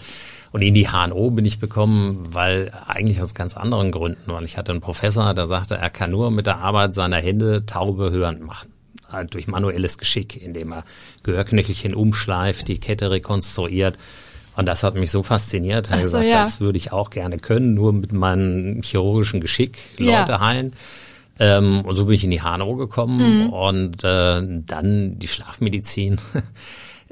und 0.51 0.61
in 0.61 0.75
die 0.75 0.87
HNO 0.89 1.31
bin 1.31 1.45
ich 1.45 1.59
bekommen, 1.59 2.19
weil 2.35 2.71
eigentlich 2.85 3.19
aus 3.19 3.33
ganz 3.33 3.57
anderen 3.57 3.91
Gründen, 3.91 4.31
weil 4.33 4.43
ich 4.45 4.57
hatte 4.57 4.73
einen 4.73 4.81
Professor, 4.81 5.33
der 5.33 5.47
sagte, 5.47 5.75
er 5.75 5.89
kann 5.89 6.11
nur 6.11 6.29
mit 6.29 6.45
der 6.45 6.57
Arbeit 6.59 6.93
seiner 6.93 7.17
Hände 7.17 7.65
Taube 7.65 8.11
hörend 8.11 8.45
machen. 8.45 8.71
Halt 9.11 9.33
durch 9.33 9.47
manuelles 9.47 9.97
Geschick, 9.97 10.41
indem 10.41 10.71
er 10.73 10.83
Gehörknöchelchen 11.23 11.93
umschleift, 11.95 12.67
die 12.67 12.79
Kette 12.79 13.11
rekonstruiert. 13.11 13.97
Und 14.57 14.65
das 14.67 14.83
hat 14.83 14.95
mich 14.95 15.11
so 15.11 15.23
fasziniert. 15.23 15.89
Er 15.89 15.95
Ach 15.95 15.99
hat 15.99 16.05
so, 16.07 16.17
gesagt, 16.17 16.25
ja. 16.25 16.43
das 16.43 16.59
würde 16.59 16.77
ich 16.77 16.91
auch 16.91 17.09
gerne 17.09 17.37
können, 17.37 17.73
nur 17.73 17.93
mit 17.93 18.11
meinem 18.13 18.81
chirurgischen 18.83 19.39
Geschick 19.41 19.77
Ja. 19.97 20.19
Leute 20.19 20.39
heilen. 20.39 20.73
Ähm, 21.39 21.81
und 21.85 21.95
so 21.95 22.05
bin 22.05 22.15
ich 22.15 22.23
in 22.23 22.31
die 22.31 22.41
HNO 22.41 22.75
gekommen 22.75 23.45
Mhm. 23.45 23.49
und 23.49 24.03
äh, 24.03 24.41
dann 24.67 25.17
die 25.19 25.27
Schlafmedizin. 25.27 26.17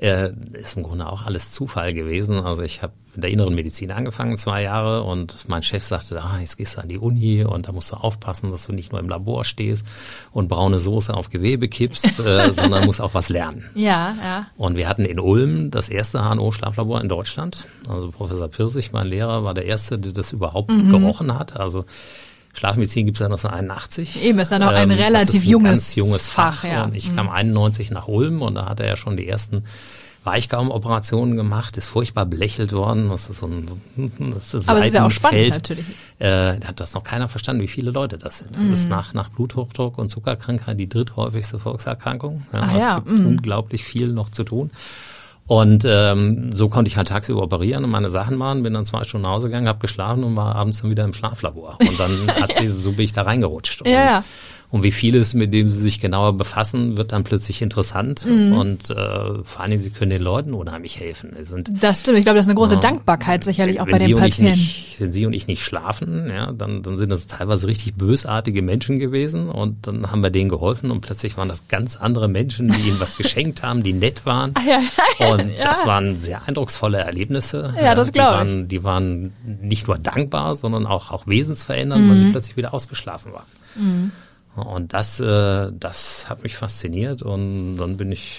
äh, 0.02 0.32
ist 0.54 0.78
im 0.78 0.84
Grunde 0.84 1.08
auch 1.12 1.26
alles 1.26 1.52
Zufall 1.52 1.94
gewesen. 1.94 2.40
Also 2.40 2.62
ich 2.64 2.82
habe 2.82 2.94
in 3.16 3.22
der 3.22 3.32
inneren 3.32 3.54
Medizin 3.56 3.92
angefangen, 3.92 4.38
zwei 4.38 4.62
Jahre, 4.64 5.04
und 5.04 5.50
mein 5.50 5.62
Chef 5.64 5.84
sagte, 5.84 6.22
ah, 6.22 6.38
jetzt 6.40 6.58
gehst 6.58 6.78
du 6.78 6.82
an 6.82 6.88
die 6.88 6.98
Uni 7.00 7.44
und 7.44 7.68
da 7.68 7.72
musst 7.74 7.92
du 7.92 7.96
aufpassen, 7.98 8.50
dass 8.52 8.66
du 8.68 8.72
nicht 8.72 8.92
nur 8.92 9.02
im 9.02 9.10
Labor 9.10 9.44
stehst 9.44 9.86
und 10.32 10.48
braune 10.48 10.80
Soße 10.80 11.14
auf 11.14 11.30
Gewebe 11.30 11.68
kippst, 11.68 12.20
äh, 12.20 12.54
sondern 12.54 12.86
musst 12.86 13.02
auch 13.02 13.14
was 13.14 13.28
lernen. 13.30 13.66
ja, 13.76 14.16
ja. 14.24 14.48
Und 14.58 14.78
wir 14.78 14.88
hatten 14.88 15.04
in 15.06 15.20
Ulm 15.20 15.70
das 15.72 15.90
erste 15.90 16.20
HNO-Schlaflabor 16.20 17.02
in 17.02 17.10
Deutschland. 17.10 17.68
Also 17.90 18.12
Professor 18.12 18.48
Pirsig, 18.48 18.92
mein 18.94 19.08
Lehrer, 19.08 19.44
war 19.44 19.54
der 19.54 19.66
Erste, 19.66 20.00
der 20.00 20.14
das 20.14 20.32
überhaupt 20.32 20.70
Mhm. 20.72 20.92
gerochen 20.92 21.38
hat. 21.38 21.58
Also 21.60 21.84
Schlafmedizin 22.54 23.06
gibt 23.06 23.18
es 23.18 23.20
ja 23.20 23.28
1981. 23.28 24.24
Eben, 24.24 24.40
ist 24.40 24.52
dann 24.52 24.62
noch 24.62 24.70
ein 24.70 24.90
das 24.90 25.00
relativ 25.00 25.44
ein 25.44 25.48
junges 25.48 25.72
ganz 25.72 25.96
junges 25.96 26.30
Fach. 26.30 26.62
Fach, 26.62 26.64
ja. 26.64 26.80
Mhm. 26.80 26.92
Und 26.92 26.96
ich 26.96 27.16
kam 27.16 27.30
91 27.30 27.92
nach 27.92 28.08
Ulm 28.08 28.42
und 28.42 28.56
da 28.56 28.68
hat 28.68 28.80
er 28.80 28.88
ja 28.88 28.96
schon 28.96 29.18
die 29.18 29.28
ersten 29.28 29.64
Weichgaumoperationen 30.24 31.38
gemacht, 31.38 31.78
ist 31.78 31.88
furchtbar 31.88 32.26
belächelt 32.26 32.74
worden. 32.74 33.10
Das 33.10 33.30
ist 33.30 33.40
so 33.40 33.48
ein, 33.48 33.66
das 34.36 34.54
ist 34.54 34.70
Aber 34.70 34.80
es 34.80 34.88
ist 34.88 34.94
ja 34.94 35.06
auch 35.06 35.12
spannend 35.12 35.50
natürlich. 35.52 35.86
Äh, 36.20 36.60
da 36.60 36.68
hat 36.68 36.80
das 36.80 36.94
noch 36.94 37.04
keiner 37.04 37.30
verstanden, 37.30 37.62
wie 37.62 37.68
viele 37.68 37.92
Leute 37.92 38.18
das 38.18 38.40
sind. 38.40 38.58
Mhm. 38.58 38.70
Das 38.70 38.80
ist 38.80 38.90
nach, 38.90 39.14
nach 39.14 39.30
Bluthochdruck 39.30 39.98
und 39.98 40.10
Zuckerkrankheit 40.10 40.80
die 40.80 40.90
dritthäufigste 40.90 41.58
Volkserkrankung. 41.58 42.46
Ja, 42.52 42.60
Ach 42.62 42.76
es 42.76 42.86
ja, 42.86 42.96
gibt 42.96 43.08
mhm. 43.08 43.26
unglaublich 43.28 43.84
viel 43.84 44.10
noch 44.10 44.30
zu 44.30 44.44
tun. 44.44 44.72
Und 45.50 45.84
ähm, 45.84 46.52
so 46.54 46.70
konnte 46.70 46.90
ich 46.90 46.96
halt 46.96 47.08
tagsüber 47.08 47.42
operieren 47.42 47.84
und 47.84 47.90
meine 47.90 48.12
Sachen 48.12 48.38
machen, 48.38 48.62
bin 48.62 48.76
dann 48.76 48.86
zwei 48.86 49.04
Stunden 49.04 49.24
nach 49.24 49.32
Hause 49.32 49.48
gegangen, 49.48 49.68
habe 49.68 49.80
geschlafen 49.80 50.24
und 50.24 50.36
war 50.36 50.56
abends 50.56 50.84
dann 50.84 50.92
wieder 50.92 51.04
im 51.04 51.12
Schlaflabor. 51.12 51.76
Und 51.80 52.00
dann 52.00 52.28
hat 52.40 52.54
sie, 52.54 52.68
so 52.68 52.92
bin 52.92 53.06
ich 53.06 53.14
da 53.14 53.24
reingerutscht. 53.24 53.82
Und, 53.82 53.88
Ja. 53.88 54.24
Und 54.72 54.84
wie 54.84 54.92
vieles, 54.92 55.34
mit 55.34 55.52
dem 55.54 55.68
sie 55.68 55.80
sich 55.80 56.00
genauer 56.00 56.34
befassen, 56.38 56.96
wird 56.96 57.12
dann 57.12 57.24
plötzlich 57.24 57.62
interessant. 57.64 58.26
Mhm. 58.28 58.54
Und 58.54 58.90
äh, 58.92 58.96
vor 59.44 59.62
allen 59.62 59.72
Dingen, 59.72 59.82
sie 59.82 59.90
können 59.90 60.12
den 60.12 60.22
Leuten 60.22 60.54
unheimlich 60.54 61.00
helfen. 61.00 61.36
Sind 61.42 61.72
Das 61.82 62.02
stimmt. 62.02 62.20
Ich 62.20 62.24
glaube, 62.24 62.38
das 62.38 62.46
ist 62.46 62.50
eine 62.52 62.58
große 62.60 62.78
Dankbarkeit 62.78 63.44
sicherlich 63.44 63.80
auch 63.82 63.88
wenn 63.88 63.94
bei 63.94 63.98
den 64.06 64.16
Patienten. 64.16 64.52
Nicht, 64.60 64.96
wenn 65.00 65.12
Sie 65.12 65.26
und 65.26 65.34
ich 65.34 65.48
nicht 65.48 65.64
schlafen, 65.64 66.30
ja, 66.30 66.52
dann, 66.52 66.84
dann 66.84 66.98
sind 67.00 67.10
das 67.10 67.26
teilweise 67.26 67.66
richtig 67.68 67.96
bösartige 67.96 68.62
Menschen 68.62 69.00
gewesen 69.00 69.50
und 69.50 69.88
dann 69.88 70.12
haben 70.12 70.22
wir 70.22 70.30
denen 70.30 70.50
geholfen 70.50 70.92
und 70.92 71.02
plötzlich 71.02 71.36
waren 71.38 71.50
das 71.50 71.68
ganz 71.68 71.96
andere 71.96 72.28
Menschen, 72.28 72.68
die 72.68 72.90
ihnen 72.90 73.00
was 73.00 73.18
geschenkt 73.18 73.64
haben, 73.64 73.82
die 73.82 73.94
nett 73.94 74.26
waren. 74.28 74.54
ja, 75.20 75.30
Und 75.32 75.50
ja. 75.58 75.64
das 75.64 75.86
waren 75.88 76.16
sehr 76.18 76.48
eindrucksvolle 76.48 77.00
Erlebnisse. 77.00 77.74
Ja, 77.82 77.96
das 77.96 78.08
die 78.08 78.14
glaub 78.14 78.28
ich. 78.34 78.38
waren, 78.38 78.68
Die 78.68 78.84
waren 78.84 79.34
nicht 79.62 79.88
nur 79.88 79.98
dankbar, 79.98 80.56
sondern 80.56 80.86
auch, 80.86 81.10
auch 81.12 81.26
wesensverändernd, 81.26 82.08
weil 82.08 82.16
Mhm. 82.18 82.20
sie 82.20 82.32
plötzlich 82.32 82.56
wieder 82.58 82.74
ausgeschlafen 82.74 83.34
waren. 83.34 84.12
Und 84.62 84.94
das, 84.94 85.20
äh, 85.20 85.72
das 85.78 86.30
hat 86.30 86.44
mich 86.44 86.56
fasziniert 86.56 87.22
und 87.22 87.78
dann 87.78 87.98
bin 87.98 88.12
ich 88.12 88.38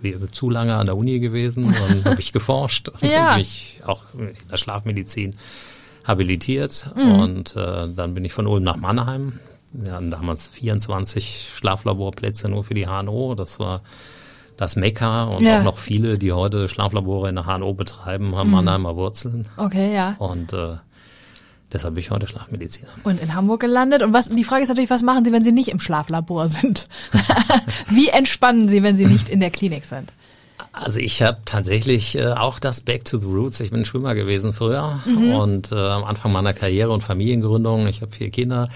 wie 0.00 0.16
zu 0.30 0.48
lange 0.48 0.76
an 0.76 0.86
der 0.86 0.96
Uni 0.96 1.18
gewesen 1.18 1.64
und 1.64 2.04
habe 2.04 2.20
ich 2.20 2.32
geforscht 2.32 2.88
und 2.88 3.02
Ja. 3.02 3.36
mich 3.36 3.80
auch 3.84 4.02
in 4.16 4.30
der 4.50 4.56
Schlafmedizin 4.56 5.34
habilitiert 6.06 6.88
Mhm. 6.94 7.12
und 7.20 7.56
äh, 7.56 7.88
dann 7.94 8.14
bin 8.14 8.24
ich 8.24 8.32
von 8.32 8.46
Ulm 8.46 8.62
nach 8.62 8.76
Mannheim. 8.76 9.38
Wir 9.72 9.92
hatten 9.92 10.10
damals 10.10 10.48
24 10.48 11.50
Schlaflaborplätze 11.56 12.48
nur 12.48 12.64
für 12.64 12.74
die 12.74 12.86
HNO. 12.86 13.34
Das 13.34 13.58
war 13.60 13.82
das 14.56 14.76
Mekka 14.76 15.24
und 15.24 15.44
Ja. 15.44 15.60
auch 15.60 15.64
noch 15.64 15.78
viele, 15.78 16.16
die 16.18 16.32
heute 16.32 16.68
Schlaflabore 16.68 17.28
in 17.28 17.34
der 17.34 17.44
HNO 17.46 17.74
betreiben, 17.74 18.28
Mhm. 18.30 18.36
haben 18.36 18.50
Mannheimer 18.50 18.96
Wurzeln. 18.96 19.46
Okay, 19.56 19.94
ja. 19.94 20.16
Und 20.18 20.52
äh, 20.52 20.76
deshalb 21.72 21.94
bin 21.94 22.02
ich 22.02 22.10
heute 22.10 22.26
Schlafmediziner. 22.26 22.88
Und 23.04 23.20
in 23.20 23.34
Hamburg 23.34 23.60
gelandet. 23.60 24.02
Und 24.02 24.12
was, 24.12 24.28
die 24.28 24.44
Frage 24.44 24.62
ist 24.62 24.68
natürlich, 24.68 24.90
was 24.90 25.02
machen 25.02 25.24
Sie, 25.24 25.32
wenn 25.32 25.42
Sie 25.44 25.52
nicht 25.52 25.68
im 25.68 25.80
Schlaflabor 25.80 26.48
sind? 26.48 26.86
Wie 27.88 28.08
entspannen 28.08 28.68
Sie, 28.68 28.82
wenn 28.82 28.96
Sie 28.96 29.06
nicht 29.06 29.28
in 29.28 29.40
der 29.40 29.50
Klinik 29.50 29.84
sind? 29.84 30.12
Also 30.72 31.00
ich 31.00 31.22
habe 31.22 31.38
tatsächlich 31.44 32.16
äh, 32.16 32.32
auch 32.32 32.58
das 32.58 32.80
Back 32.80 33.04
to 33.04 33.16
the 33.18 33.26
Roots. 33.26 33.60
Ich 33.60 33.70
bin 33.70 33.84
Schwimmer 33.84 34.14
gewesen 34.14 34.52
früher 34.52 35.00
Mhm. 35.06 35.32
und 35.34 35.72
äh, 35.72 35.74
am 35.76 36.04
Anfang 36.04 36.32
meiner 36.32 36.52
Karriere 36.52 36.90
und 36.92 37.02
Familiengründung, 37.02 37.86
ich 37.88 38.02
habe 38.02 38.12
vier 38.12 38.30
Kinder, 38.30 38.68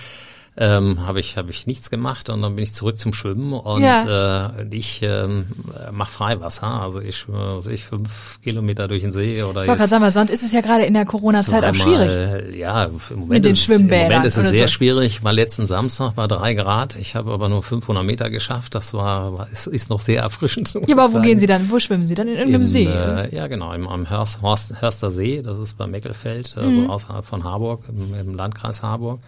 ähm, 0.54 1.06
habe 1.06 1.18
ich 1.20 1.38
habe 1.38 1.50
ich 1.50 1.66
nichts 1.66 1.88
gemacht 1.88 2.28
und 2.28 2.42
dann 2.42 2.54
bin 2.56 2.62
ich 2.62 2.74
zurück 2.74 2.98
zum 2.98 3.14
Schwimmen 3.14 3.54
und 3.54 3.82
Ja. 3.82 4.50
äh, 4.60 4.66
ich 4.70 5.00
ähm, 5.02 5.46
mache 5.92 6.12
Freiwasser. 6.12 6.66
Also 6.66 7.00
ich 7.00 7.16
schwimme, 7.16 7.56
was 7.56 7.64
weiß 7.66 7.72
ich 7.72 7.84
fünf 7.84 8.38
Kilometer 8.42 8.86
durch 8.86 9.02
den 9.02 9.12
See 9.12 9.42
oder 9.42 9.62
Ich 9.62 9.68
wollte 9.68 9.78
gerade 9.78 9.88
sagen, 9.88 10.04
weil 10.04 10.12
sonst 10.12 10.30
ist 10.30 10.42
es 10.42 10.52
ja 10.52 10.60
gerade 10.60 10.84
in 10.84 10.92
der 10.92 11.06
Corona-Zeit 11.06 11.64
auch 11.64 11.74
schwierig. 11.74 12.12
Ja, 12.54 12.84
im 12.84 12.98
Moment, 13.20 13.46
ist, 13.46 13.68
es- 13.68 13.80
im 13.80 13.86
Moment 13.88 14.26
ist 14.26 14.36
es 14.36 14.48
sehr 14.50 14.66
so. 14.68 14.72
schwierig. 14.74 15.24
War 15.24 15.32
letzten 15.32 15.66
Samstag 15.66 16.16
bei 16.16 16.26
drei 16.26 16.52
Grad. 16.52 16.96
Ich 16.96 17.16
habe 17.16 17.32
aber 17.32 17.48
nur 17.48 17.62
500 17.62 18.04
Meter 18.04 18.28
geschafft. 18.28 18.74
Das 18.74 18.92
war, 18.92 19.38
war 19.38 19.48
ist, 19.50 19.66
ist 19.68 19.88
noch 19.88 20.00
sehr 20.00 20.20
erfrischend. 20.20 20.74
Ja, 20.86 20.96
aber 20.96 21.08
wo 21.08 21.12
sagen. 21.14 21.24
gehen 21.24 21.38
Sie 21.38 21.46
dann? 21.46 21.70
Wo 21.70 21.78
schwimmen 21.78 22.04
Sie 22.04 22.14
dann? 22.14 22.28
In 22.28 22.34
irgendeinem 22.34 22.62
Im, 22.62 22.66
See? 22.66 22.84
Äh, 22.84 23.34
ja, 23.34 23.46
genau, 23.46 23.72
im, 23.72 23.88
am 23.88 24.10
Hörst, 24.10 24.42
Horst, 24.42 24.82
Hörster 24.82 25.08
See, 25.08 25.40
das 25.42 25.58
ist 25.58 25.78
bei 25.78 25.86
Meckelfeld, 25.86 26.54
äh, 26.58 26.66
Mhm. 26.66 26.84
so 26.84 26.90
außerhalb 26.92 27.24
von 27.24 27.42
Harburg, 27.44 27.84
im, 27.88 28.12
im 28.14 28.34
Landkreis 28.34 28.82
Harburg. 28.82 29.20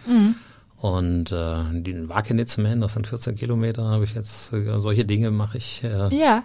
Und 0.77 1.31
äh, 1.31 1.63
den 1.71 2.09
Wakenitz-Man, 2.09 2.81
das 2.81 2.93
sind 2.93 3.07
14 3.07 3.35
Kilometer, 3.35 3.83
habe 3.85 4.03
ich 4.03 4.13
jetzt, 4.13 4.53
äh, 4.53 4.79
solche 4.79 5.05
Dinge 5.05 5.31
mache 5.31 5.57
ich. 5.57 5.83
Äh, 5.83 6.15
ja. 6.15 6.43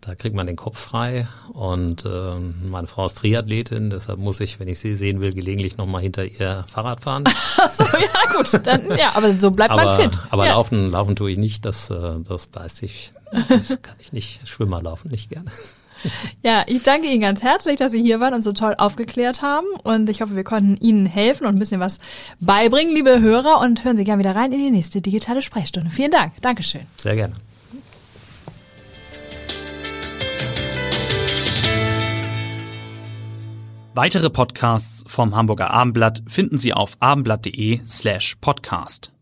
Da 0.00 0.14
kriegt 0.14 0.36
man 0.36 0.46
den 0.46 0.56
Kopf 0.56 0.78
frei. 0.78 1.26
Und 1.52 2.04
äh, 2.04 2.34
meine 2.68 2.86
Frau 2.86 3.06
ist 3.06 3.18
Triathletin, 3.18 3.90
deshalb 3.90 4.18
muss 4.18 4.40
ich, 4.40 4.60
wenn 4.60 4.68
ich 4.68 4.78
sie 4.78 4.94
sehen 4.94 5.20
will, 5.20 5.32
gelegentlich 5.32 5.76
nochmal 5.76 6.02
hinter 6.02 6.24
ihr 6.24 6.64
Fahrrad 6.70 7.00
fahren. 7.00 7.24
So, 7.70 7.84
ja, 7.84 8.32
gut. 8.36 8.66
Dann, 8.66 8.96
ja, 8.96 9.12
aber 9.14 9.38
so 9.38 9.50
bleibt 9.50 9.72
aber 9.72 9.84
man 9.84 10.00
fit. 10.00 10.20
aber 10.30 10.46
ja. 10.46 10.52
laufen, 10.52 10.92
laufen 10.92 11.16
tue 11.16 11.30
ich 11.32 11.38
nicht, 11.38 11.64
das, 11.64 11.90
äh, 11.90 12.14
das 12.26 12.46
beißt 12.46 12.76
sich. 12.76 13.12
Das 13.48 13.82
kann 13.82 13.96
ich 13.98 14.12
nicht. 14.12 14.48
Schwimmer 14.48 14.80
laufen 14.80 15.10
nicht 15.10 15.28
gerne. 15.28 15.50
Ja, 16.42 16.64
ich 16.66 16.82
danke 16.82 17.08
Ihnen 17.08 17.20
ganz 17.20 17.42
herzlich, 17.42 17.76
dass 17.76 17.92
Sie 17.92 18.00
hier 18.00 18.20
waren 18.20 18.34
und 18.34 18.42
so 18.42 18.52
toll 18.52 18.74
aufgeklärt 18.78 19.42
haben. 19.42 19.66
Und 19.82 20.08
ich 20.08 20.22
hoffe, 20.22 20.36
wir 20.36 20.44
konnten 20.44 20.76
Ihnen 20.76 21.06
helfen 21.06 21.46
und 21.46 21.56
ein 21.56 21.58
bisschen 21.58 21.80
was 21.80 21.98
beibringen, 22.40 22.94
liebe 22.94 23.20
Hörer. 23.20 23.60
Und 23.60 23.84
hören 23.84 23.96
Sie 23.96 24.04
gerne 24.04 24.20
wieder 24.22 24.36
rein 24.36 24.52
in 24.52 24.58
die 24.58 24.70
nächste 24.70 25.00
digitale 25.00 25.42
Sprechstunde. 25.42 25.90
Vielen 25.90 26.10
Dank. 26.10 26.32
Dankeschön. 26.40 26.82
Sehr 26.96 27.16
gerne. 27.16 27.34
Weitere 33.94 34.30
Podcasts 34.30 35.02
vom 35.08 35.34
Hamburger 35.34 35.70
Abendblatt 35.70 36.22
finden 36.28 36.56
Sie 36.56 36.72
auf 36.72 36.96
abendblatt.de 37.00 37.80
slash 37.84 38.36
podcast. 38.40 39.17